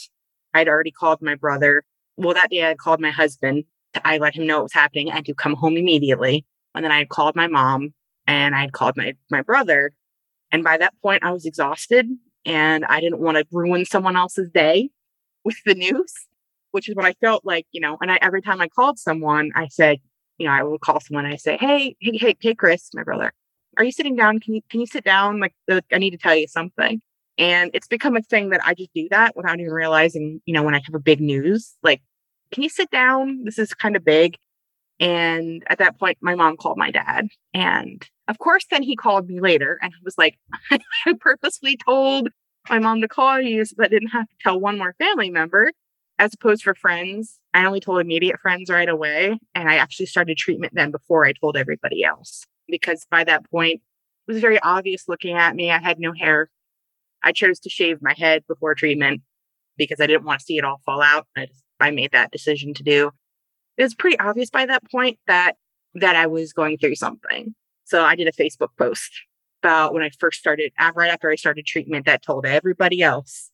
[0.53, 1.83] I'd already called my brother.
[2.17, 3.65] Well, that day I called my husband.
[4.03, 6.45] I let him know what was happening and to come home immediately.
[6.75, 7.93] And then I had called my mom
[8.29, 9.91] and I had called my, my brother.
[10.51, 12.07] And by that point, I was exhausted
[12.45, 14.91] and I didn't want to ruin someone else's day
[15.43, 16.13] with the news,
[16.71, 17.97] which is what I felt like, you know.
[17.99, 19.97] And I, every time I called someone, I said,
[20.37, 23.33] you know, I would call someone I say, hey, hey, hey, hey, Chris, my brother,
[23.77, 24.39] are you sitting down?
[24.39, 25.39] Can you can you sit down?
[25.39, 25.53] Like,
[25.91, 27.01] I need to tell you something.
[27.39, 30.61] And it's become a thing that I just do that without even realizing, you know,
[30.61, 32.01] when I have a big news, like,
[32.51, 33.43] can you sit down?
[33.43, 34.37] This is kind of big.
[34.99, 37.27] And at that point, my mom called my dad.
[37.53, 40.37] And of course, then he called me later and he was like,
[40.71, 42.29] I purposely told
[42.69, 45.71] my mom to call you so I didn't have to tell one more family member
[46.17, 47.39] as opposed for friends.
[47.53, 49.39] I only told immediate friends right away.
[49.55, 53.81] And I actually started treatment then before I told everybody else because by that point,
[54.27, 55.71] it was very obvious looking at me.
[55.71, 56.49] I had no hair.
[57.23, 59.21] I chose to shave my head before treatment
[59.77, 61.25] because I didn't want to see it all fall out.
[61.35, 63.11] I, just, I made that decision to do
[63.79, 65.53] it was pretty obvious by that point that
[65.95, 67.55] that I was going through something.
[67.85, 69.09] So I did a Facebook post
[69.63, 73.49] about when I first started, right after I started treatment, that told everybody else,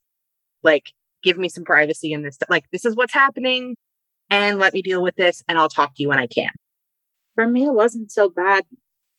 [0.64, 0.92] like,
[1.24, 2.38] give me some privacy in this.
[2.50, 3.78] Like, this is what's happening,
[4.30, 6.52] and let me deal with this, and I'll talk to you when I can.
[7.36, 8.66] For me, it wasn't so bad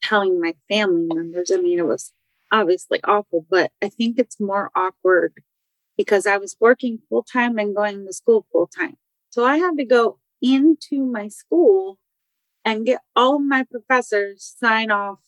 [0.02, 1.50] telling my family members.
[1.50, 2.12] I mean, it was
[2.52, 5.32] obviously awful, but I think it's more awkward
[5.96, 8.96] because I was working full time and going to school full time.
[9.30, 11.98] So I had to go into my school
[12.64, 15.18] and get all my professors sign off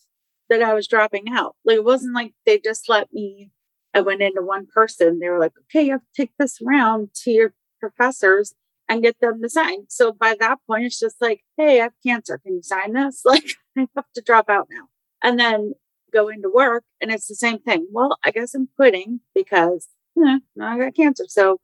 [0.48, 1.56] that I was dropping out.
[1.64, 3.50] Like it wasn't like they just let me
[3.94, 5.18] I went into one person.
[5.18, 8.54] They were like, okay, you have to take this around to your professors
[8.88, 9.84] and get them to sign.
[9.88, 12.38] So by that point, it's just like, hey, I have cancer.
[12.38, 13.22] Can you sign this?
[13.24, 13.44] Like,
[13.76, 14.88] I have to drop out now.
[15.22, 15.74] And then
[16.12, 17.86] go into work, and it's the same thing.
[17.92, 21.24] Well, I guess I'm quitting because eh, I got cancer.
[21.28, 21.58] So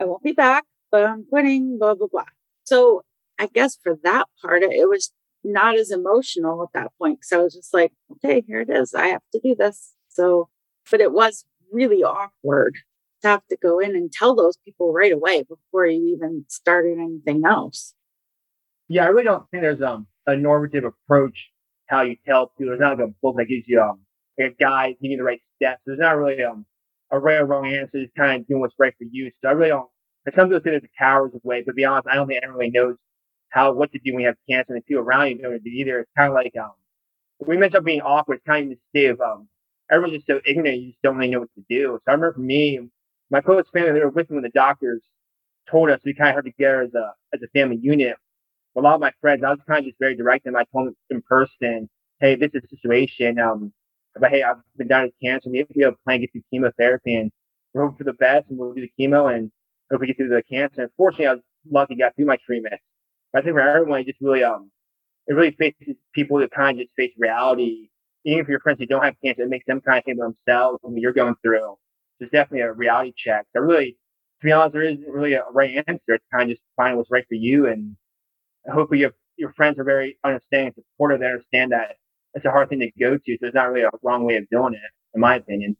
[0.00, 2.24] I won't be back, but I'm quitting, blah, blah, blah.
[2.66, 3.02] So
[3.38, 5.12] I guess for that part, it was
[5.44, 7.20] not as emotional at that point.
[7.22, 8.94] So I was just like, okay, here it is.
[8.94, 9.94] I have to do this.
[10.08, 10.48] So,
[10.90, 12.76] but it was really awkward
[13.22, 16.98] to have to go in and tell those people right away before you even started
[16.98, 17.94] anything else.
[18.88, 21.50] Yeah, I really don't think there's um, a normative approach
[21.86, 22.70] how you tell people.
[22.70, 24.00] There's not like a book that gives you um,
[24.40, 25.80] a guide, you the right steps.
[25.86, 26.66] There's not really um,
[27.10, 27.98] a right or wrong answer.
[27.98, 29.30] It's kind of doing what's right for you.
[29.42, 29.88] So I really don't
[30.26, 32.26] and some people say there's a coward's of way, but to be honest, I don't
[32.26, 32.96] think anyone really knows
[33.50, 35.50] how what to do when you have cancer, and the people around you don't know
[35.50, 36.00] what to do either.
[36.00, 36.72] It's kind of like um,
[37.46, 38.36] we mentioned being awkward.
[38.36, 39.48] It's kind of the state of um,
[39.90, 41.98] everyone's just so ignorant, you just don't really know what to do.
[41.98, 42.80] So I remember for me,
[43.30, 45.02] my close family, they were with me when the doctors
[45.70, 48.16] told us we kind of had together as a as a family unit.
[48.76, 50.88] A lot of my friends, I was kind of just very direct, and I told
[50.88, 51.88] them in person,
[52.20, 53.38] "Hey, this is the situation.
[53.38, 53.72] Um,
[54.18, 55.50] but hey, I've been diagnosed with cancer.
[55.50, 57.30] Maybe we have a plan to get through chemotherapy, and
[57.72, 59.50] we're hoping for the best, and we'll do the chemo, and
[59.90, 60.82] hopefully get through the cancer.
[60.82, 62.74] Unfortunately, I was lucky to get through my treatment.
[63.32, 64.70] But I think for everyone, it just really, um,
[65.26, 67.88] it really faces people that kind of just face reality.
[68.24, 70.34] Even for your friends who don't have cancer, it makes them kind of think of
[70.46, 71.76] themselves and what you're going through.
[72.18, 73.46] It's definitely a reality check.
[73.54, 73.96] So really,
[74.40, 76.14] to be honest, there isn't really a right answer.
[76.14, 77.66] It's kind of just finding what's right for you.
[77.66, 77.96] And
[78.72, 81.20] hopefully your, your friends are very understanding, supportive.
[81.20, 81.96] They understand that
[82.34, 83.32] it's a hard thing to go to.
[83.32, 84.80] So there's not really a wrong way of doing it,
[85.14, 85.76] in my opinion.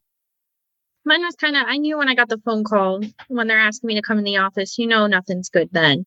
[1.06, 3.86] Mine was kind of, I knew when I got the phone call when they're asking
[3.86, 6.04] me to come in the office, you know, nothing's good then.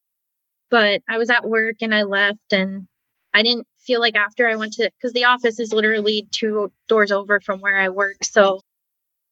[0.69, 2.85] But I was at work and I left and
[3.33, 7.13] I didn't feel like after I went to, because the office is literally two doors
[7.13, 8.17] over from where I work.
[8.23, 8.59] So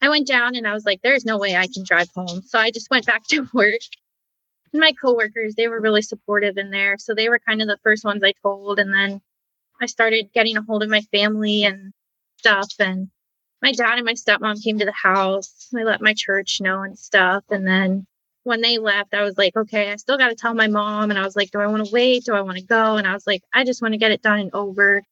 [0.01, 2.43] I went down and I was like, there's no way I can drive home.
[2.43, 3.81] So I just went back to work.
[4.71, 6.95] And my coworkers, they were really supportive in there.
[6.97, 8.79] So they were kind of the first ones I told.
[8.79, 9.19] And then
[9.81, 11.91] I started getting a hold of my family and
[12.37, 12.71] stuff.
[12.79, 13.09] And
[13.61, 15.67] my dad and my stepmom came to the house.
[15.75, 17.43] I let my church know and stuff.
[17.49, 18.05] And then
[18.43, 21.09] when they left, I was like, okay, I still got to tell my mom.
[21.09, 22.25] And I was like, do I want to wait?
[22.25, 22.97] Do I want to go?
[22.97, 25.03] And I was like, I just want to get it done and over.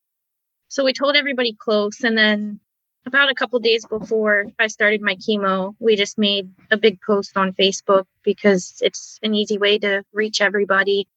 [0.67, 2.03] So we told everybody close.
[2.03, 2.59] And then
[3.05, 7.37] about a couple days before I started my chemo, we just made a big post
[7.37, 11.07] on Facebook because it's an easy way to reach everybody.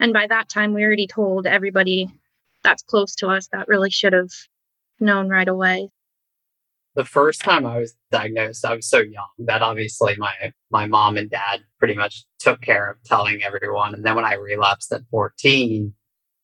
[0.00, 2.08] And by that time, we already told everybody
[2.62, 4.30] that's close to us that really should have
[5.00, 5.90] known right away.
[6.98, 10.32] The first time I was diagnosed, I was so young that obviously my
[10.68, 13.94] my mom and dad pretty much took care of telling everyone.
[13.94, 15.94] And then when I relapsed at 14,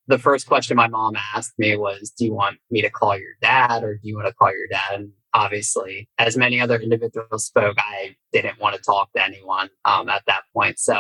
[0.06, 3.34] the first question my mom asked me was, Do you want me to call your
[3.42, 4.92] dad or do you want to call your dad?
[4.92, 10.08] And obviously, as many other individuals spoke, I didn't want to talk to anyone um,
[10.08, 10.78] at that point.
[10.78, 10.96] So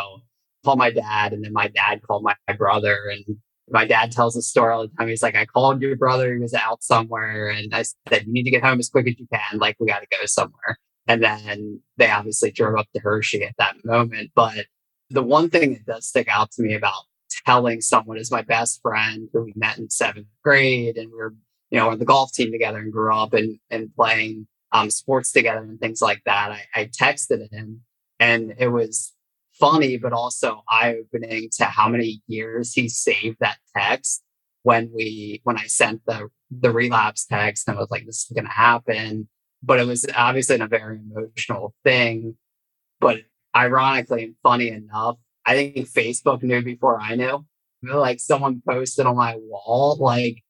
[0.64, 3.12] called my dad, and then my dad called my, my brother.
[3.12, 3.36] And
[3.70, 5.08] my dad tells a story all the time.
[5.08, 8.44] He's like, I called your brother, he was out somewhere, and I said, You need
[8.44, 9.58] to get home as quick as you can.
[9.58, 10.78] Like, we got to go somewhere.
[11.06, 14.30] And then they obviously drove up to Hershey at that moment.
[14.34, 14.66] But
[15.10, 17.02] the one thing that does stick out to me about
[17.46, 21.34] telling someone is my best friend who we met in seventh grade and we were,
[21.70, 25.32] you know, on the golf team together and grew up and, and playing um, sports
[25.32, 26.52] together and things like that.
[26.52, 27.82] I, I texted him
[28.18, 29.12] and it was
[29.58, 34.22] funny, but also eye opening to how many years he saved that text
[34.62, 38.36] when we, when I sent the, the relapse text and I was like, this is
[38.36, 39.28] to happen.
[39.62, 42.36] But it was obviously a very emotional thing.
[43.00, 43.18] But
[43.56, 47.44] ironically and funny enough, I think Facebook knew before I knew.
[47.82, 50.42] Like someone posted on my wall, like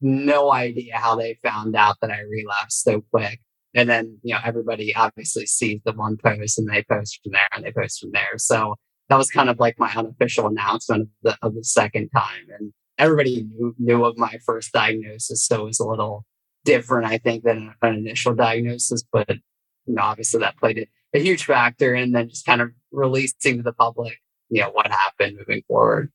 [0.00, 3.40] no idea how they found out that I relapsed so quick.
[3.74, 7.48] And then, you know, everybody obviously sees the one post and they post from there
[7.54, 8.36] and they post from there.
[8.36, 8.76] So
[9.08, 12.46] that was kind of like my unofficial announcement of the, of the second time.
[12.58, 15.44] And everybody knew, knew of my first diagnosis.
[15.44, 16.24] So it was a little
[16.64, 19.04] different, I think, than an initial diagnosis.
[19.12, 21.94] But, you know, obviously that played a, huge factor.
[21.94, 24.18] And then just kind of releasing to the public
[24.50, 26.10] you know what happened moving forward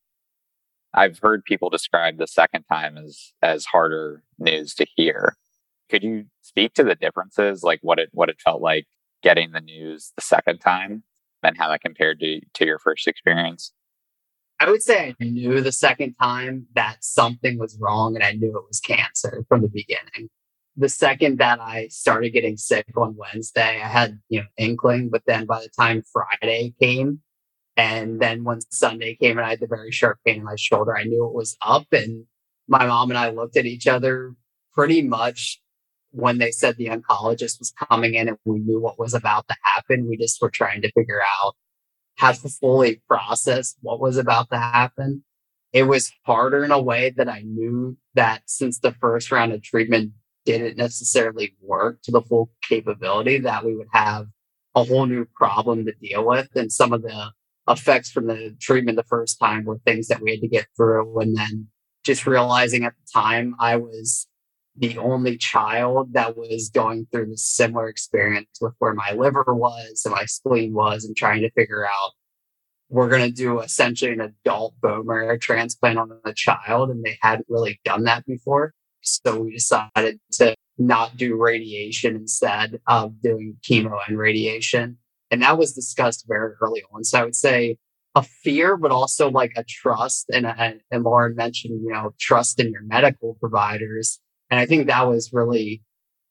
[0.94, 5.36] i've heard people describe the second time as as harder news to hear
[5.94, 8.88] could you speak to the differences like what it what it felt like
[9.22, 11.04] getting the news the second time
[11.44, 13.74] and how that compared to to your first experience
[14.60, 18.58] i would say i knew the second time that something was wrong and i knew
[18.58, 20.30] it was cancer from the beginning
[20.76, 25.22] the second that I started getting sick on Wednesday, I had, you know, inkling, but
[25.28, 27.20] then by the time Friday came,
[27.78, 30.98] and then when Sunday came and I had the very sharp pain in my shoulder,
[30.98, 31.86] I knew it was up.
[31.92, 32.26] And
[32.68, 34.34] my mom and I looked at each other
[34.74, 35.62] pretty much
[36.14, 39.56] when they said the oncologist was coming in and we knew what was about to
[39.64, 40.08] happen.
[40.08, 41.56] We just were trying to figure out
[42.18, 45.24] how to fully process what was about to happen.
[45.74, 49.64] It was harder in a way that I knew that since the first round of
[49.64, 50.12] treatment
[50.46, 54.28] didn't necessarily work to the full capability that we would have
[54.76, 56.50] a whole new problem to deal with.
[56.56, 57.32] And some of the
[57.68, 61.20] effects from the treatment the first time were things that we had to get through.
[61.20, 61.70] And then
[62.04, 64.28] just realizing at the time I was
[64.76, 70.02] the only child that was going through this similar experience with where my liver was
[70.06, 72.12] and my spleen was and trying to figure out
[72.90, 77.18] we're going to do essentially an adult bone marrow transplant on a child and they
[77.22, 83.56] hadn't really done that before so we decided to not do radiation instead of doing
[83.64, 84.98] chemo and radiation
[85.34, 87.04] and that was discussed very early on.
[87.04, 87.78] So I would say
[88.14, 90.30] a fear, but also like a trust.
[90.32, 94.20] And, and, and Lauren mentioned, you know, trust in your medical providers.
[94.54, 95.82] And I think that was really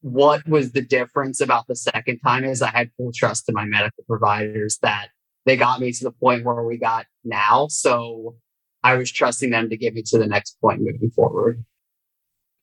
[0.00, 3.64] what was the difference about the second time is I had full trust in my
[3.64, 5.08] medical providers that
[5.44, 7.66] they got me to the point where we got now.
[7.66, 8.36] So
[8.84, 11.64] I was trusting them to get me to the next point moving forward.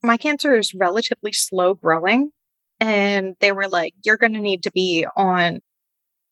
[0.02, 2.32] My cancer is relatively slow growing.
[2.80, 5.60] And they were like, you're going to need to be on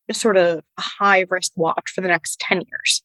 [0.09, 3.03] sort of a high risk watch for the next 10 years.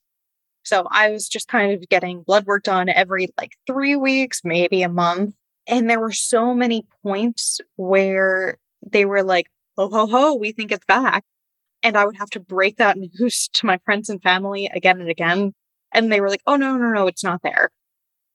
[0.62, 4.85] So I was just kind of getting blood work done every like three weeks, maybe
[4.85, 5.35] a month.
[5.67, 9.47] And there were so many points where they were like,
[9.77, 11.25] ho, ho, ho, we think it's back.
[11.83, 15.11] And I would have to break that news to my friends and family again and
[15.11, 15.55] again.
[15.93, 17.71] And they were like, oh, no, no, no, it's not there.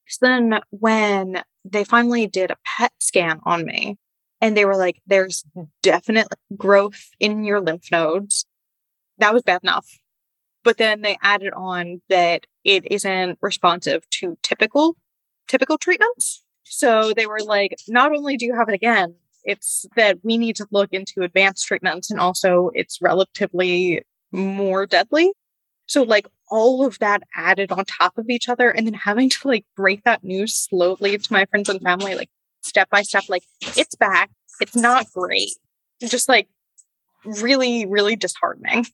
[0.06, 3.96] So then when they finally did a PET scan on me
[4.40, 5.44] and they were like, there's
[5.82, 8.46] definite growth in your lymph nodes,
[9.18, 9.86] that was bad enough.
[10.64, 14.96] But then they added on that it isn't responsive to typical
[15.46, 16.44] typical treatments.
[16.70, 19.14] So they were like, not only do you have it again,
[19.44, 24.02] it's that we need to look into advanced treatments and also it's relatively
[24.32, 25.32] more deadly.
[25.86, 29.48] So like all of that added on top of each other and then having to
[29.48, 33.44] like break that news slowly to my friends and family, like step by step, like
[33.62, 34.30] it's back.
[34.60, 35.52] It's not great.
[36.00, 36.48] Just like
[37.24, 38.86] really, really disheartening.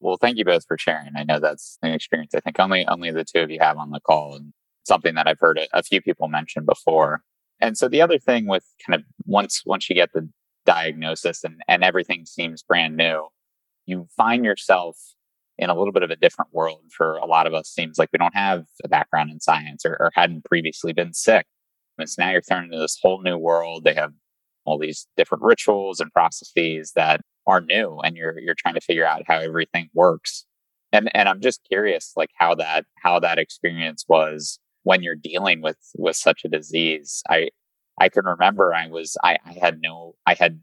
[0.00, 1.10] Well, thank you both for sharing.
[1.16, 3.90] I know that's an experience I think only only the two of you have on
[3.90, 4.52] the call and
[4.86, 7.22] something that I've heard a, a few people mention before.
[7.60, 10.28] And so the other thing with kind of once once you get the
[10.64, 13.28] diagnosis and, and everything seems brand new,
[13.86, 14.96] you find yourself
[15.58, 17.68] in a little bit of a different world for a lot of us.
[17.68, 21.46] Seems like we don't have a background in science or, or hadn't previously been sick.
[21.98, 23.84] And so now you're thrown into this whole new world.
[23.84, 24.12] They have
[24.66, 29.06] all these different rituals and processes that are new and you're you're trying to figure
[29.06, 30.44] out how everything works.
[30.92, 35.62] And and I'm just curious like how that how that experience was when you're dealing
[35.62, 37.22] with with such a disease.
[37.28, 37.50] I
[38.00, 40.62] I can remember I was I, I had no I had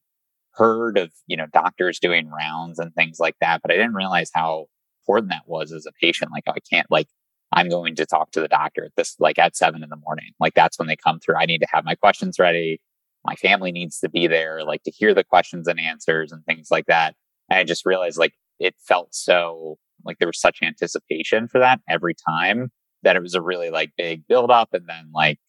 [0.53, 4.31] heard of, you know, doctors doing rounds and things like that, but I didn't realize
[4.33, 4.67] how
[5.01, 6.31] important that was as a patient.
[6.31, 7.07] Like I can't like
[7.51, 10.31] I'm going to talk to the doctor at this like at seven in the morning.
[10.39, 11.35] Like that's when they come through.
[11.35, 12.79] I need to have my questions ready
[13.25, 16.69] my family needs to be there, like to hear the questions and answers and things
[16.69, 17.15] like that.
[17.49, 21.79] And I just realized like it felt so like there was such anticipation for that
[21.89, 22.71] every time
[23.03, 25.39] that it was a really like big build up and then like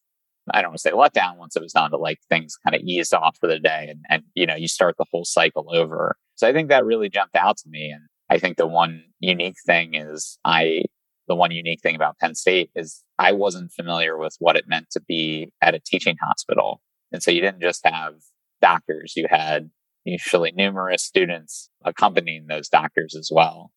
[0.53, 2.83] I don't want to say letdown once it was done to like things kind of
[2.83, 6.17] eased off for the day and, and you know you start the whole cycle over.
[6.37, 7.91] So I think that really jumped out to me.
[7.91, 10.83] And I think the one unique thing is I
[11.29, 14.91] the one unique thing about Penn State is I wasn't familiar with what it meant
[14.91, 16.83] to be at a teaching hospital.
[17.13, 18.15] And so you didn't just have
[18.61, 19.71] doctors, you had
[20.05, 23.71] usually numerous students accompanying those doctors as well.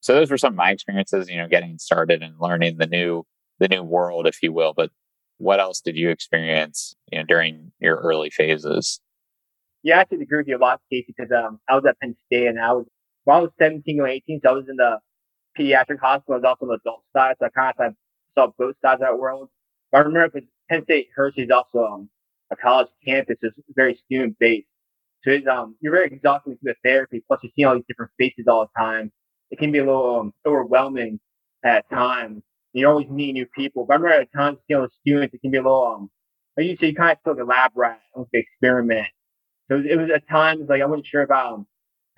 [0.00, 3.24] So those were some of my experiences, you know, getting started and learning the new
[3.58, 4.72] the new world, if you will.
[4.74, 4.90] But
[5.38, 9.00] what else did you experience, you know, during your early phases?
[9.82, 12.16] Yeah, I actually agree with you a lot, Casey, because um, I was at Penn
[12.26, 12.86] State and I was
[13.24, 14.98] when I was 17 or 18, so I was in the
[15.58, 17.94] pediatric hospital, I was also on the adult side, so I kind of
[18.34, 19.50] saw both sides of that world.
[19.92, 22.08] But I remember because Penn State Hershey is also um,
[22.50, 24.66] a college campus is very student based.
[25.24, 27.22] So it's, um, you're very exhausted with the therapy.
[27.26, 29.12] Plus, you're seeing all these different faces all the time.
[29.50, 31.20] It can be a little um, overwhelming
[31.64, 32.42] at times.
[32.72, 33.86] You always meet new people.
[33.86, 36.10] But I remember at times seeing the students, it can be a little, um,
[36.56, 39.08] like you say, you kind of feel like a lab rat, almost the experiment.
[39.68, 41.66] So it was, it was at times like I wasn't sure about, um,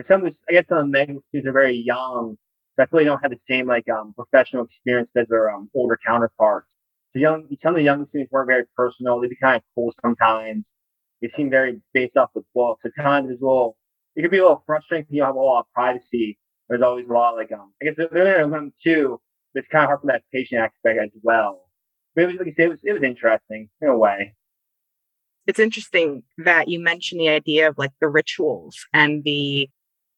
[0.09, 2.37] some of the, I guess some of the medical students are very young.
[2.77, 5.51] So I feel like they don't have the same like um, professional experience as their
[5.51, 6.71] um, older counterparts
[7.15, 9.21] the young, some of the young students weren't very personal.
[9.21, 10.65] They'd be kind of cool sometimes.
[11.21, 12.79] They seem very based off the book.
[12.83, 13.77] So kind of a little,
[14.17, 16.39] it could be a little frustrating you don't have a lot of privacy.
[16.71, 19.21] There's always a lot like, um, I guess they're there them too,
[19.55, 21.69] it's kind of hard for that patient aspect as well.
[22.15, 24.37] But it was, like I said, it was, it was interesting in a way.
[25.49, 29.69] It's interesting that you mentioned the idea of like the rituals and the,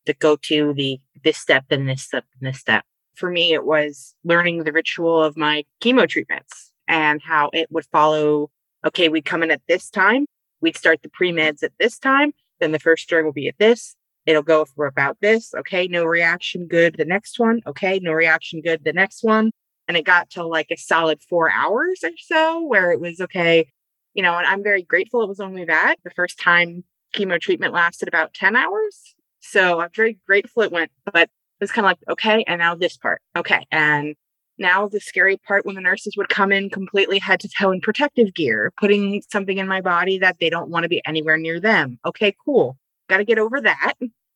[0.05, 2.85] the go to the, this step and this step and this step.
[3.15, 7.87] For me, it was learning the ritual of my chemo treatments and how it would
[7.87, 8.51] follow.
[8.85, 10.27] Okay, we'd come in at this time.
[10.61, 12.33] We'd start the pre meds at this time.
[12.61, 13.97] Then the first drug will be at this.
[14.27, 15.53] It'll go for about this.
[15.55, 16.97] Okay, no reaction, good.
[16.97, 17.61] The next one.
[17.67, 18.85] Okay, no reaction, good.
[18.85, 19.51] The next one.
[19.89, 23.67] And it got to like a solid four hours or so where it was okay,
[24.15, 25.97] you know, and I'm very grateful it was only that.
[26.05, 29.15] The first time chemo treatment lasted about 10 hours.
[29.41, 32.75] So I'm very grateful it went, but it was kind of like, okay, and now
[32.75, 33.21] this part.
[33.37, 33.67] Okay.
[33.71, 34.15] And
[34.59, 37.81] now the scary part when the nurses would come in completely head to toe in
[37.81, 41.59] protective gear, putting something in my body that they don't want to be anywhere near
[41.61, 41.99] them.
[42.07, 42.77] Okay, cool.
[43.13, 43.93] Got to get over that.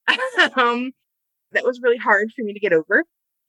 [0.55, 0.93] um,
[1.53, 3.05] that was really hard for me to get over.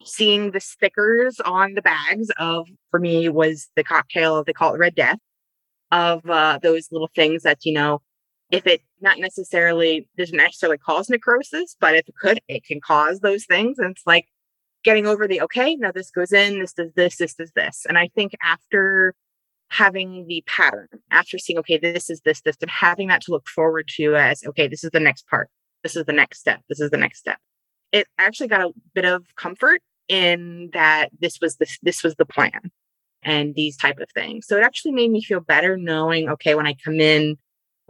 [0.06, 4.78] Seeing the stickers on the bags of, for me, was the cocktail, they call it
[4.78, 5.18] Red Death,
[5.92, 8.02] of uh, those little things that, you know,
[8.52, 13.20] if it not necessarily doesn't necessarily cause necrosis, but if it could, it can cause
[13.20, 13.80] those things.
[13.80, 14.28] And it's like,
[14.86, 17.86] getting over the okay, now this goes in, this does this, this does this.
[17.90, 19.14] And I think after
[19.70, 23.48] having the pattern, after seeing, okay, this is this, this, and having that to look
[23.48, 25.50] forward to as, okay, this is the next part.
[25.84, 26.62] This is the next step.
[26.70, 27.38] This is the next step.
[27.92, 32.26] it actually got a bit of comfort in that this was this this was the
[32.26, 32.72] plan
[33.24, 34.48] and these type of things.
[34.48, 37.38] So it actually made me feel better knowing, okay, when I come in,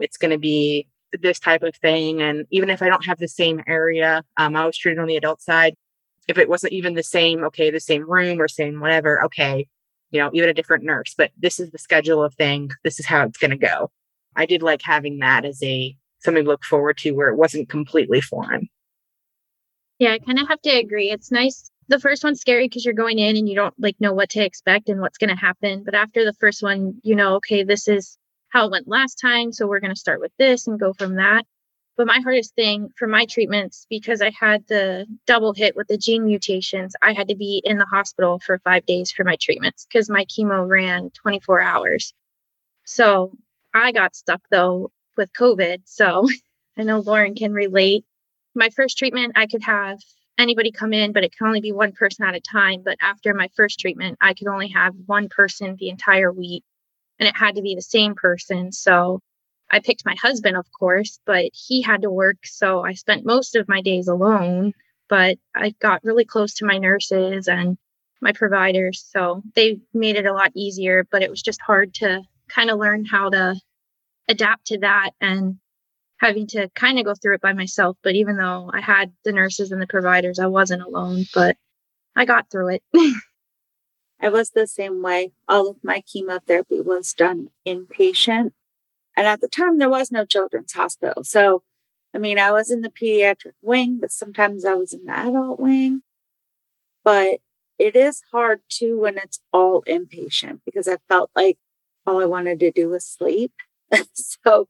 [0.00, 2.22] it's going to be this type of thing.
[2.22, 5.16] And even if I don't have the same area, um, I was treated on the
[5.16, 5.74] adult side.
[6.26, 9.66] If it wasn't even the same, okay, the same room or same whatever, okay,
[10.10, 12.74] you know, even a different nurse, but this is the schedule of things.
[12.84, 13.90] This is how it's going to go.
[14.36, 17.68] I did like having that as a something to look forward to where it wasn't
[17.68, 18.68] completely foreign.
[19.98, 21.10] Yeah, I kind of have to agree.
[21.10, 21.70] It's nice.
[21.88, 24.44] The first one's scary because you're going in and you don't like know what to
[24.44, 25.82] expect and what's going to happen.
[25.84, 28.18] But after the first one, you know, okay, this is
[28.50, 29.52] how it went last time.
[29.52, 31.44] So we're going to start with this and go from that.
[31.98, 35.98] But my hardest thing for my treatments, because I had the double hit with the
[35.98, 39.84] gene mutations, I had to be in the hospital for five days for my treatments
[39.84, 42.14] because my chemo ran 24 hours.
[42.84, 43.32] So
[43.74, 45.82] I got stuck though with COVID.
[45.86, 46.28] So
[46.78, 48.04] I know Lauren can relate.
[48.54, 49.98] My first treatment, I could have
[50.38, 52.82] anybody come in, but it can only be one person at a time.
[52.84, 56.62] But after my first treatment, I could only have one person the entire week,
[57.18, 58.70] and it had to be the same person.
[58.70, 59.20] So
[59.70, 62.38] I picked my husband, of course, but he had to work.
[62.44, 64.72] So I spent most of my days alone,
[65.08, 67.76] but I got really close to my nurses and
[68.20, 69.04] my providers.
[69.12, 72.78] So they made it a lot easier, but it was just hard to kind of
[72.78, 73.60] learn how to
[74.28, 75.58] adapt to that and
[76.18, 77.96] having to kind of go through it by myself.
[78.02, 81.56] But even though I had the nurses and the providers, I wasn't alone, but
[82.16, 82.82] I got through it.
[84.20, 85.32] I was the same way.
[85.48, 88.50] All of my chemotherapy was done inpatient.
[89.18, 91.24] And at the time, there was no children's hospital.
[91.24, 91.64] So,
[92.14, 95.58] I mean, I was in the pediatric wing, but sometimes I was in the adult
[95.58, 96.02] wing.
[97.02, 97.40] But
[97.80, 101.58] it is hard too when it's all inpatient because I felt like
[102.06, 103.50] all I wanted to do was sleep.
[104.12, 104.68] so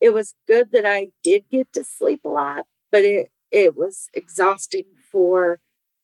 [0.00, 4.08] it was good that I did get to sleep a lot, but it, it was
[4.14, 5.60] exhausting for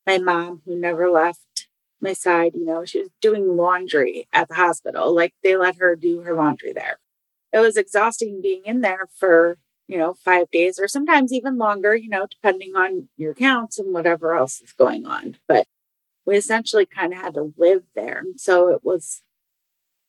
[0.07, 1.68] my mom who never left
[2.03, 2.53] my side.
[2.55, 5.14] You know, she was doing laundry at the hospital.
[5.14, 6.99] Like they let her do her laundry there.
[7.53, 11.95] It was exhausting being in there for, you know, five days or sometimes even longer,
[11.97, 15.37] you know, depending on your counts and whatever else is going on.
[15.47, 15.67] But
[16.27, 18.25] we essentially kind of had to live there.
[18.37, 19.23] So it was,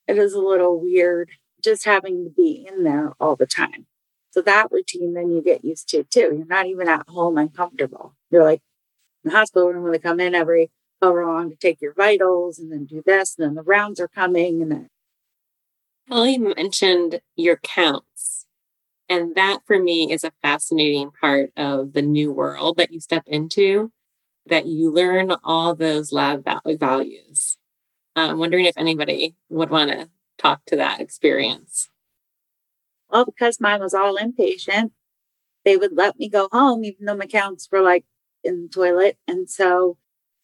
[0.07, 1.29] it is a little weird
[1.63, 3.85] just having to be in there all the time.
[4.31, 6.33] So that routine then you get used to too.
[6.35, 8.15] You're not even at home and comfortable.
[8.29, 8.61] You're like
[9.23, 10.71] in the hospital room when they come in every
[11.01, 14.07] however long to take your vitals and then do this, and then the rounds are
[14.07, 14.89] coming and then
[16.09, 18.47] Kelly mentioned your counts.
[19.07, 23.23] And that for me is a fascinating part of the new world that you step
[23.27, 23.91] into,
[24.47, 27.57] that you learn all those lab values.
[28.15, 31.89] Uh, I'm wondering if anybody would want to talk to that experience?
[33.09, 34.91] Well, because mine was all inpatient,
[35.65, 38.05] they would let me go home, even though my counts were like
[38.43, 39.17] in the toilet.
[39.27, 39.97] And so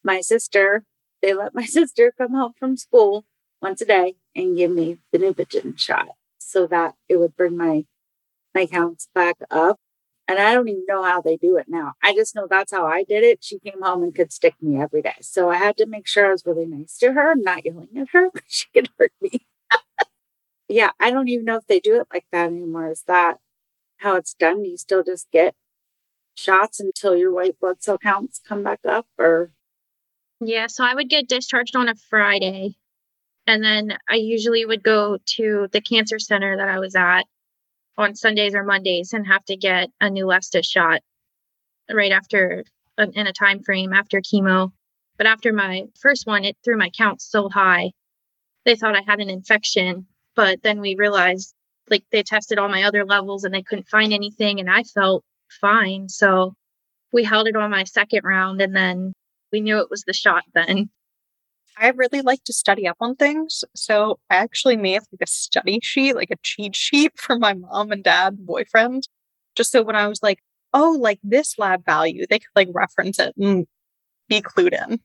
[0.04, 0.84] my sister,
[1.22, 3.26] they let my sister come home from school
[3.62, 7.86] once a day and give me the Neupogen shot so that it would bring my
[8.54, 9.80] my counts back up.
[10.28, 11.94] And I don't even know how they do it now.
[12.02, 13.44] I just know that's how I did it.
[13.44, 15.16] She came home and could stick me every day.
[15.22, 18.10] So I had to make sure I was really nice to her, not yelling at
[18.14, 18.30] her.
[18.48, 19.46] She could hurt me
[20.68, 22.90] yeah, I don't even know if they do it like that anymore.
[22.90, 23.38] Is that
[23.98, 24.64] how it's done?
[24.64, 25.54] Do you still just get
[26.36, 29.52] shots until your white blood cell counts come back up or?
[30.42, 32.76] Yeah, so I would get discharged on a Friday.
[33.48, 37.24] And then I usually would go to the cancer center that I was at
[37.98, 41.02] on Sundays or Mondays and have to get a Neulasta shot
[41.92, 42.64] right after
[42.98, 44.72] um, in a time frame after chemo.
[45.18, 47.92] But after my first one, it threw my counts so high.
[48.66, 51.54] They thought I had an infection but then we realized
[51.90, 55.24] like they tested all my other levels and they couldn't find anything and I felt
[55.62, 56.10] fine.
[56.10, 56.54] So
[57.12, 59.14] we held it on my second round and then
[59.52, 60.90] we knew it was the shot then.
[61.78, 63.64] I really like to study up on things.
[63.76, 67.92] So I actually made like a study sheet, like a cheat sheet for my mom
[67.92, 69.08] and dad and boyfriend.
[69.56, 70.40] Just so when I was like,
[70.74, 73.66] oh, like this lab value, they could like reference it and
[74.28, 75.00] be clued in.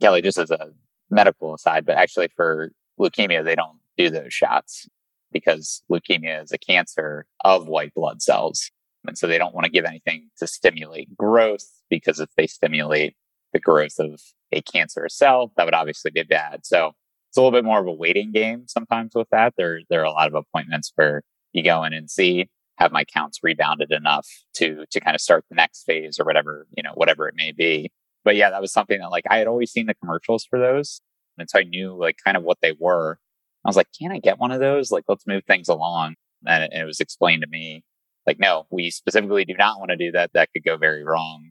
[0.00, 0.70] Kelly, just as a
[1.10, 4.88] medical aside, but actually for leukemia, they don't do those shots
[5.32, 8.70] because leukemia is a cancer of white blood cells.
[9.06, 13.14] And so they don't want to give anything to stimulate growth because if they stimulate
[13.52, 14.20] the growth of
[14.52, 16.64] a cancerous cell, that would obviously be bad.
[16.64, 16.92] So
[17.28, 19.54] it's a little bit more of a waiting game sometimes with that.
[19.56, 21.22] There, there are a lot of appointments where
[21.52, 22.48] you go in and see,
[22.78, 26.66] have my counts rebounded enough to, to kind of start the next phase or whatever,
[26.76, 27.90] you know, whatever it may be.
[28.24, 31.00] But yeah, that was something that like I had always seen the commercials for those.
[31.38, 33.18] And so I knew like kind of what they were.
[33.64, 34.90] I was like, can I get one of those?
[34.90, 36.14] Like, let's move things along.
[36.46, 37.84] And it, it was explained to me,
[38.26, 40.30] like, no, we specifically do not want to do that.
[40.32, 41.49] That could go very wrong.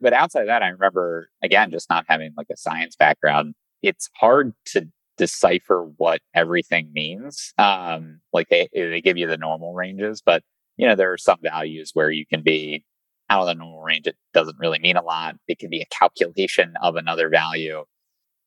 [0.00, 3.54] But outside of that, I remember again, just not having like a science background.
[3.82, 7.52] It's hard to decipher what everything means.
[7.58, 10.42] Um, like they, they give you the normal ranges, but
[10.76, 12.84] you know, there are some values where you can be
[13.30, 14.06] out of the normal range.
[14.06, 15.36] It doesn't really mean a lot.
[15.48, 17.84] It can be a calculation of another value,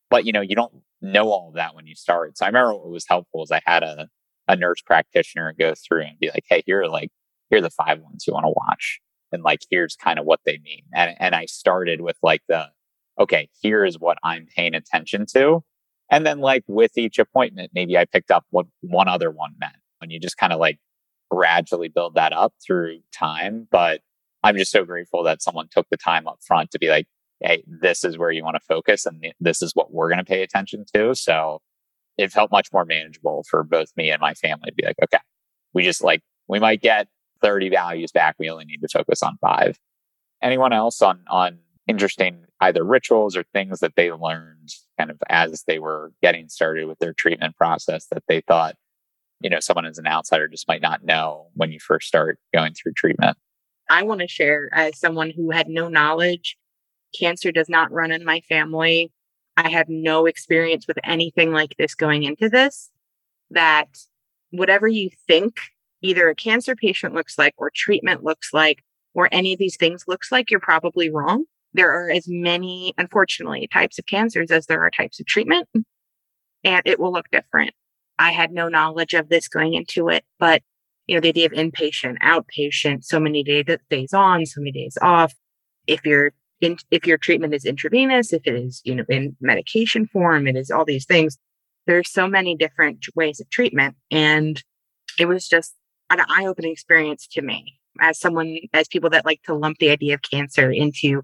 [0.09, 2.37] but you know, you don't know all of that when you start.
[2.37, 4.07] So I remember what was helpful is I had a,
[4.47, 7.09] a nurse practitioner go through and be like, Hey, here are like,
[7.49, 8.99] here are the five ones you want to watch.
[9.31, 10.83] And like, here's kind of what they mean.
[10.93, 12.67] And, and I started with like the,
[13.19, 15.63] okay, here is what I'm paying attention to.
[16.11, 19.75] And then like with each appointment, maybe I picked up what one other one meant.
[20.01, 20.79] And you just kind of like
[21.29, 23.67] gradually build that up through time.
[23.69, 24.01] But
[24.43, 27.07] I'm just so grateful that someone took the time up front to be like,
[27.41, 30.25] Hey, this is where you want to focus and this is what we're going to
[30.25, 31.15] pay attention to.
[31.15, 31.61] So
[32.19, 35.21] it felt much more manageable for both me and my family to be like, okay,
[35.73, 37.07] we just like, we might get
[37.41, 38.35] 30 values back.
[38.39, 39.77] We only need to focus on five.
[40.41, 45.63] Anyone else on, on interesting either rituals or things that they learned kind of as
[45.63, 48.75] they were getting started with their treatment process that they thought,
[49.41, 52.73] you know, someone as an outsider just might not know when you first start going
[52.73, 53.37] through treatment?
[53.89, 56.57] I want to share as someone who had no knowledge.
[57.17, 59.11] Cancer does not run in my family.
[59.57, 62.91] I had no experience with anything like this going into this.
[63.49, 63.87] That
[64.51, 65.59] whatever you think
[66.01, 68.83] either a cancer patient looks like or treatment looks like
[69.13, 71.45] or any of these things looks like, you're probably wrong.
[71.73, 75.67] There are as many, unfortunately, types of cancers as there are types of treatment,
[76.63, 77.71] and it will look different.
[78.17, 80.61] I had no knowledge of this going into it, but
[81.07, 84.97] you know, the idea of inpatient, outpatient, so many day, days on, so many days
[85.01, 85.33] off.
[85.87, 90.47] If your if your treatment is intravenous, if it is you know in medication form,
[90.47, 91.37] it is all these things.
[91.87, 94.61] There's so many different ways of treatment, and
[95.19, 95.73] it was just
[96.09, 100.13] an eye-opening experience to me as someone as people that like to lump the idea
[100.13, 101.21] of cancer into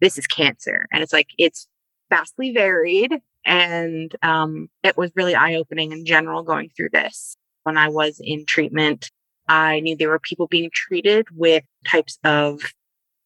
[0.00, 0.86] this is cancer.
[0.92, 1.66] And it's like, it's
[2.10, 3.12] vastly varied.
[3.44, 7.36] And um, it was really eye opening in general going through this.
[7.64, 9.10] When I was in treatment,
[9.48, 12.60] I knew there were people being treated with types of,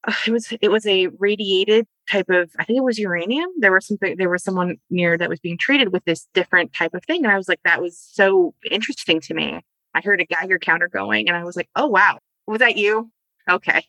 [0.26, 3.48] it was, it was a radiated type of, I think it was uranium.
[3.58, 6.94] There was something, there was someone near that was being treated with this different type
[6.94, 7.24] of thing.
[7.24, 9.60] And I was like, that was so interesting to me.
[9.94, 12.18] I heard a Geiger counter going and I was like, oh, wow.
[12.46, 13.10] Was that you?
[13.48, 13.84] Okay.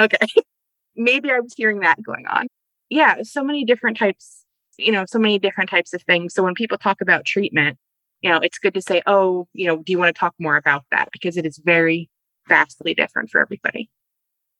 [0.00, 0.26] Okay.
[0.96, 2.46] maybe I was hearing that going on.
[2.88, 4.44] Yeah, so many different types,
[4.78, 6.34] you know, so many different types of things.
[6.34, 7.78] So when people talk about treatment,
[8.20, 10.56] you know, it's good to say, oh, you know, do you want to talk more
[10.56, 11.08] about that?
[11.12, 12.10] Because it is very
[12.48, 13.88] vastly different for everybody.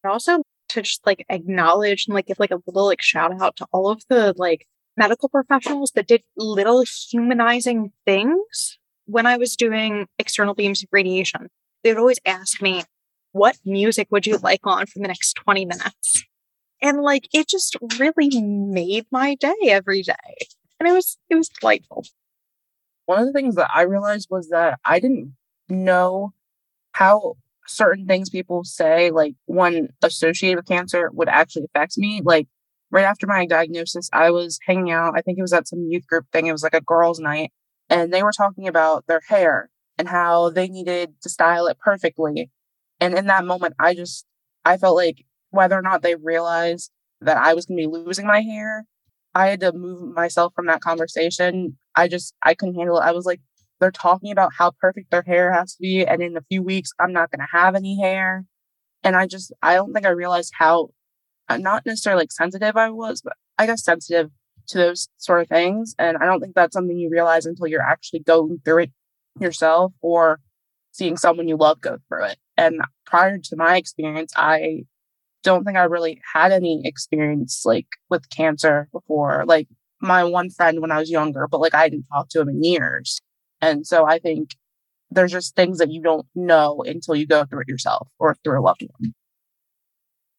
[0.04, 3.66] Also to just like acknowledge and like give like a little like shout out to
[3.72, 4.66] all of the like
[4.96, 8.78] medical professionals that did little humanizing things
[9.10, 11.48] when I was doing external beams of radiation.
[11.82, 12.84] They would always ask me,
[13.32, 16.24] what music would you like on for the next 20 minutes?
[16.82, 20.14] And like, it just really made my day every day.
[20.78, 22.04] And it was, it was delightful.
[23.06, 25.34] One of the things that I realized was that I didn't
[25.68, 26.32] know
[26.92, 27.34] how
[27.66, 32.20] certain things people say, like when associated with cancer, would actually affect me.
[32.24, 32.48] Like
[32.90, 35.14] right after my diagnosis, I was hanging out.
[35.16, 36.46] I think it was at some youth group thing.
[36.46, 37.52] It was like a girls' night.
[37.90, 39.68] And they were talking about their hair
[39.98, 42.50] and how they needed to style it perfectly.
[43.00, 44.24] And in that moment, I just,
[44.64, 48.26] I felt like whether or not they realized that I was going to be losing
[48.26, 48.86] my hair,
[49.34, 51.76] I had to move myself from that conversation.
[51.94, 53.04] I just, I couldn't handle it.
[53.04, 53.40] I was like,
[53.80, 56.06] they're talking about how perfect their hair has to be.
[56.06, 58.44] And in a few weeks, I'm not going to have any hair.
[59.02, 60.90] And I just, I don't think I realized how,
[61.48, 64.30] uh, not necessarily like sensitive I was, but I guess sensitive
[64.70, 65.94] to those sort of things.
[65.98, 68.90] And I don't think that's something you realize until you're actually going through it
[69.38, 70.40] yourself or
[70.92, 72.38] seeing someone you love go through it.
[72.56, 74.82] And prior to my experience, I
[75.42, 79.44] don't think I really had any experience like with cancer before.
[79.46, 79.68] Like
[80.00, 82.62] my one friend when I was younger, but like I didn't talk to him in
[82.62, 83.20] years.
[83.60, 84.56] And so I think
[85.10, 88.60] there's just things that you don't know until you go through it yourself or through
[88.60, 89.14] a loved one.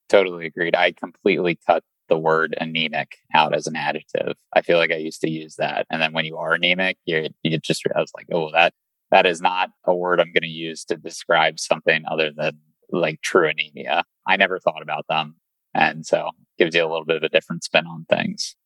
[0.10, 0.76] Totally agreed.
[0.76, 4.34] I completely cut the word anemic out as an adjective.
[4.54, 5.88] I feel like I used to use that.
[5.90, 8.74] And then when you are anemic, you you just I was like, oh, that
[9.12, 12.60] that is not a word I'm going to use to describe something other than
[12.92, 14.04] like true anemia.
[14.28, 15.36] I never thought about them.
[15.74, 18.58] And so gives you a little bit of a different spin on things.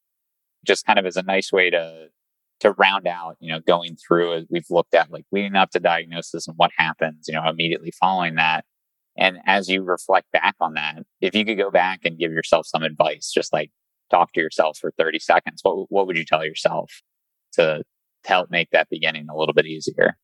[0.66, 2.08] Just kind of as a nice way to
[2.62, 5.80] to round out, you know, going through as we've looked at like leading up to
[5.80, 8.66] diagnosis and what happens, you know, immediately following that.
[9.18, 12.68] And as you reflect back on that, if you could go back and give yourself
[12.68, 13.72] some advice, just like
[14.12, 16.92] talk to yourself for 30 seconds, what what would you tell yourself
[17.54, 17.84] to,
[18.24, 20.18] to help make that beginning a little bit easier?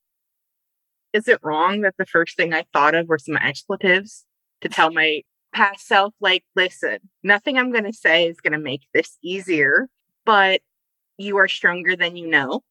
[1.14, 4.26] is it wrong that the first thing I thought of were some expletives
[4.62, 5.22] to tell my
[5.54, 9.88] past self, like, listen, nothing I'm going to say is going to make this easier,
[10.26, 10.62] but
[11.18, 12.62] you are stronger than you know.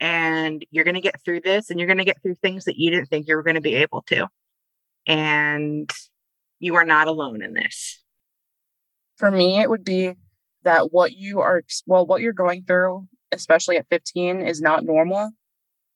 [0.00, 2.78] And you're going to get through this and you're going to get through things that
[2.78, 4.28] you didn't think you were going to be able to.
[5.08, 5.90] And
[6.60, 8.00] you are not alone in this.
[9.16, 10.14] For me, it would be
[10.62, 15.30] that what you are, well, what you're going through, especially at 15, is not normal.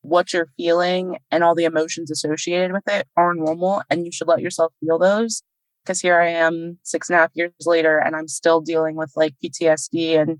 [0.01, 4.29] What you're feeling and all the emotions associated with it are normal, and you should
[4.29, 5.43] let yourself feel those.
[5.85, 9.13] Because here I am six and a half years later, and I'm still dealing with
[9.15, 10.39] like PTSD and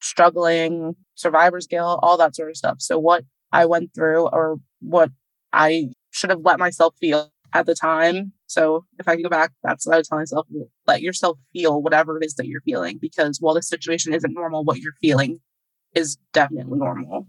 [0.00, 2.76] struggling, survivor's guilt, all that sort of stuff.
[2.80, 5.10] So, what I went through, or what
[5.52, 8.32] I should have let myself feel at the time.
[8.46, 10.46] So, if I can go back, that's what I would tell myself
[10.86, 14.64] let yourself feel whatever it is that you're feeling, because while the situation isn't normal,
[14.64, 15.40] what you're feeling
[15.94, 17.26] is definitely normal.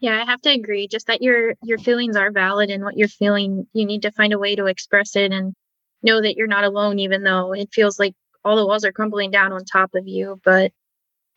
[0.00, 0.86] Yeah, I have to agree.
[0.86, 4.32] Just that your your feelings are valid and what you're feeling, you need to find
[4.32, 5.54] a way to express it and
[6.02, 9.30] know that you're not alone, even though it feels like all the walls are crumbling
[9.30, 10.40] down on top of you.
[10.44, 10.72] But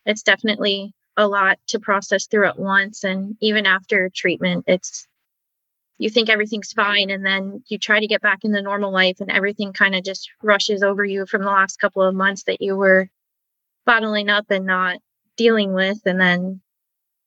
[0.05, 3.03] it's definitely a lot to process through at once.
[3.03, 5.07] And even after treatment, it's
[6.01, 9.29] you think everything's fine and then you try to get back into normal life and
[9.29, 12.75] everything kind of just rushes over you from the last couple of months that you
[12.75, 13.07] were
[13.85, 14.97] bottling up and not
[15.37, 16.59] dealing with and then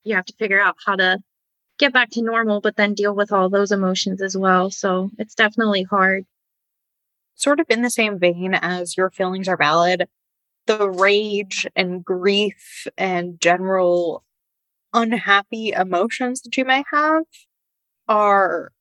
[0.03, 1.19] you have to figure out how to
[1.79, 4.69] get back to normal but then deal with all those emotions as well.
[4.69, 6.25] So it's definitely hard.
[7.35, 10.09] Sort of in the same vein as your feelings are valid
[10.67, 14.23] the rage and grief and general
[14.93, 17.23] unhappy emotions that you may have
[18.07, 18.71] are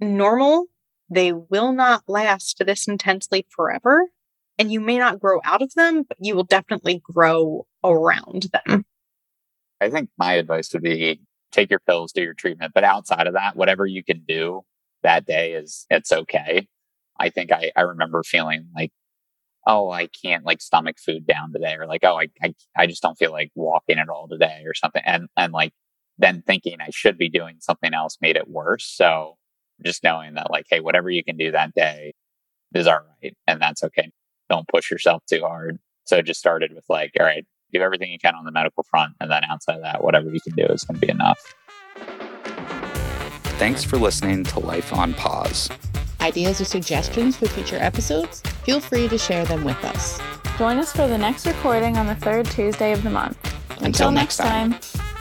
[0.00, 0.66] normal.
[1.08, 4.08] They will not last this intensely forever.
[4.58, 8.84] And you may not grow out of them, but you will definitely grow around them.
[9.80, 11.20] I think my advice would be
[11.50, 12.72] take your pills, do your treatment.
[12.74, 14.62] But outside of that, whatever you can do
[15.02, 16.66] that day is it's okay.
[17.18, 18.92] I think I, I remember feeling like,
[19.66, 23.02] oh, I can't like stomach food down today, or like, oh, I, I I just
[23.02, 25.02] don't feel like walking at all today or something.
[25.04, 25.72] And and like
[26.18, 28.84] then thinking I should be doing something else made it worse.
[28.84, 29.36] So
[29.84, 32.12] just knowing that like, hey, whatever you can do that day
[32.74, 33.36] is all right.
[33.46, 34.10] And that's okay.
[34.48, 35.78] Don't push yourself too hard.
[36.04, 39.14] So just started with like, all right, do everything you can on the medical front.
[39.20, 41.38] And then outside of that, whatever you can do is going to be enough.
[43.58, 45.70] Thanks for listening to Life on Pause.
[46.20, 48.40] Ideas or suggestions for future episodes?
[48.64, 50.20] Feel free to share them with us.
[50.58, 53.38] Join us for the next recording on the third Tuesday of the month.
[53.70, 54.74] Until, Until next time.
[54.74, 55.11] time.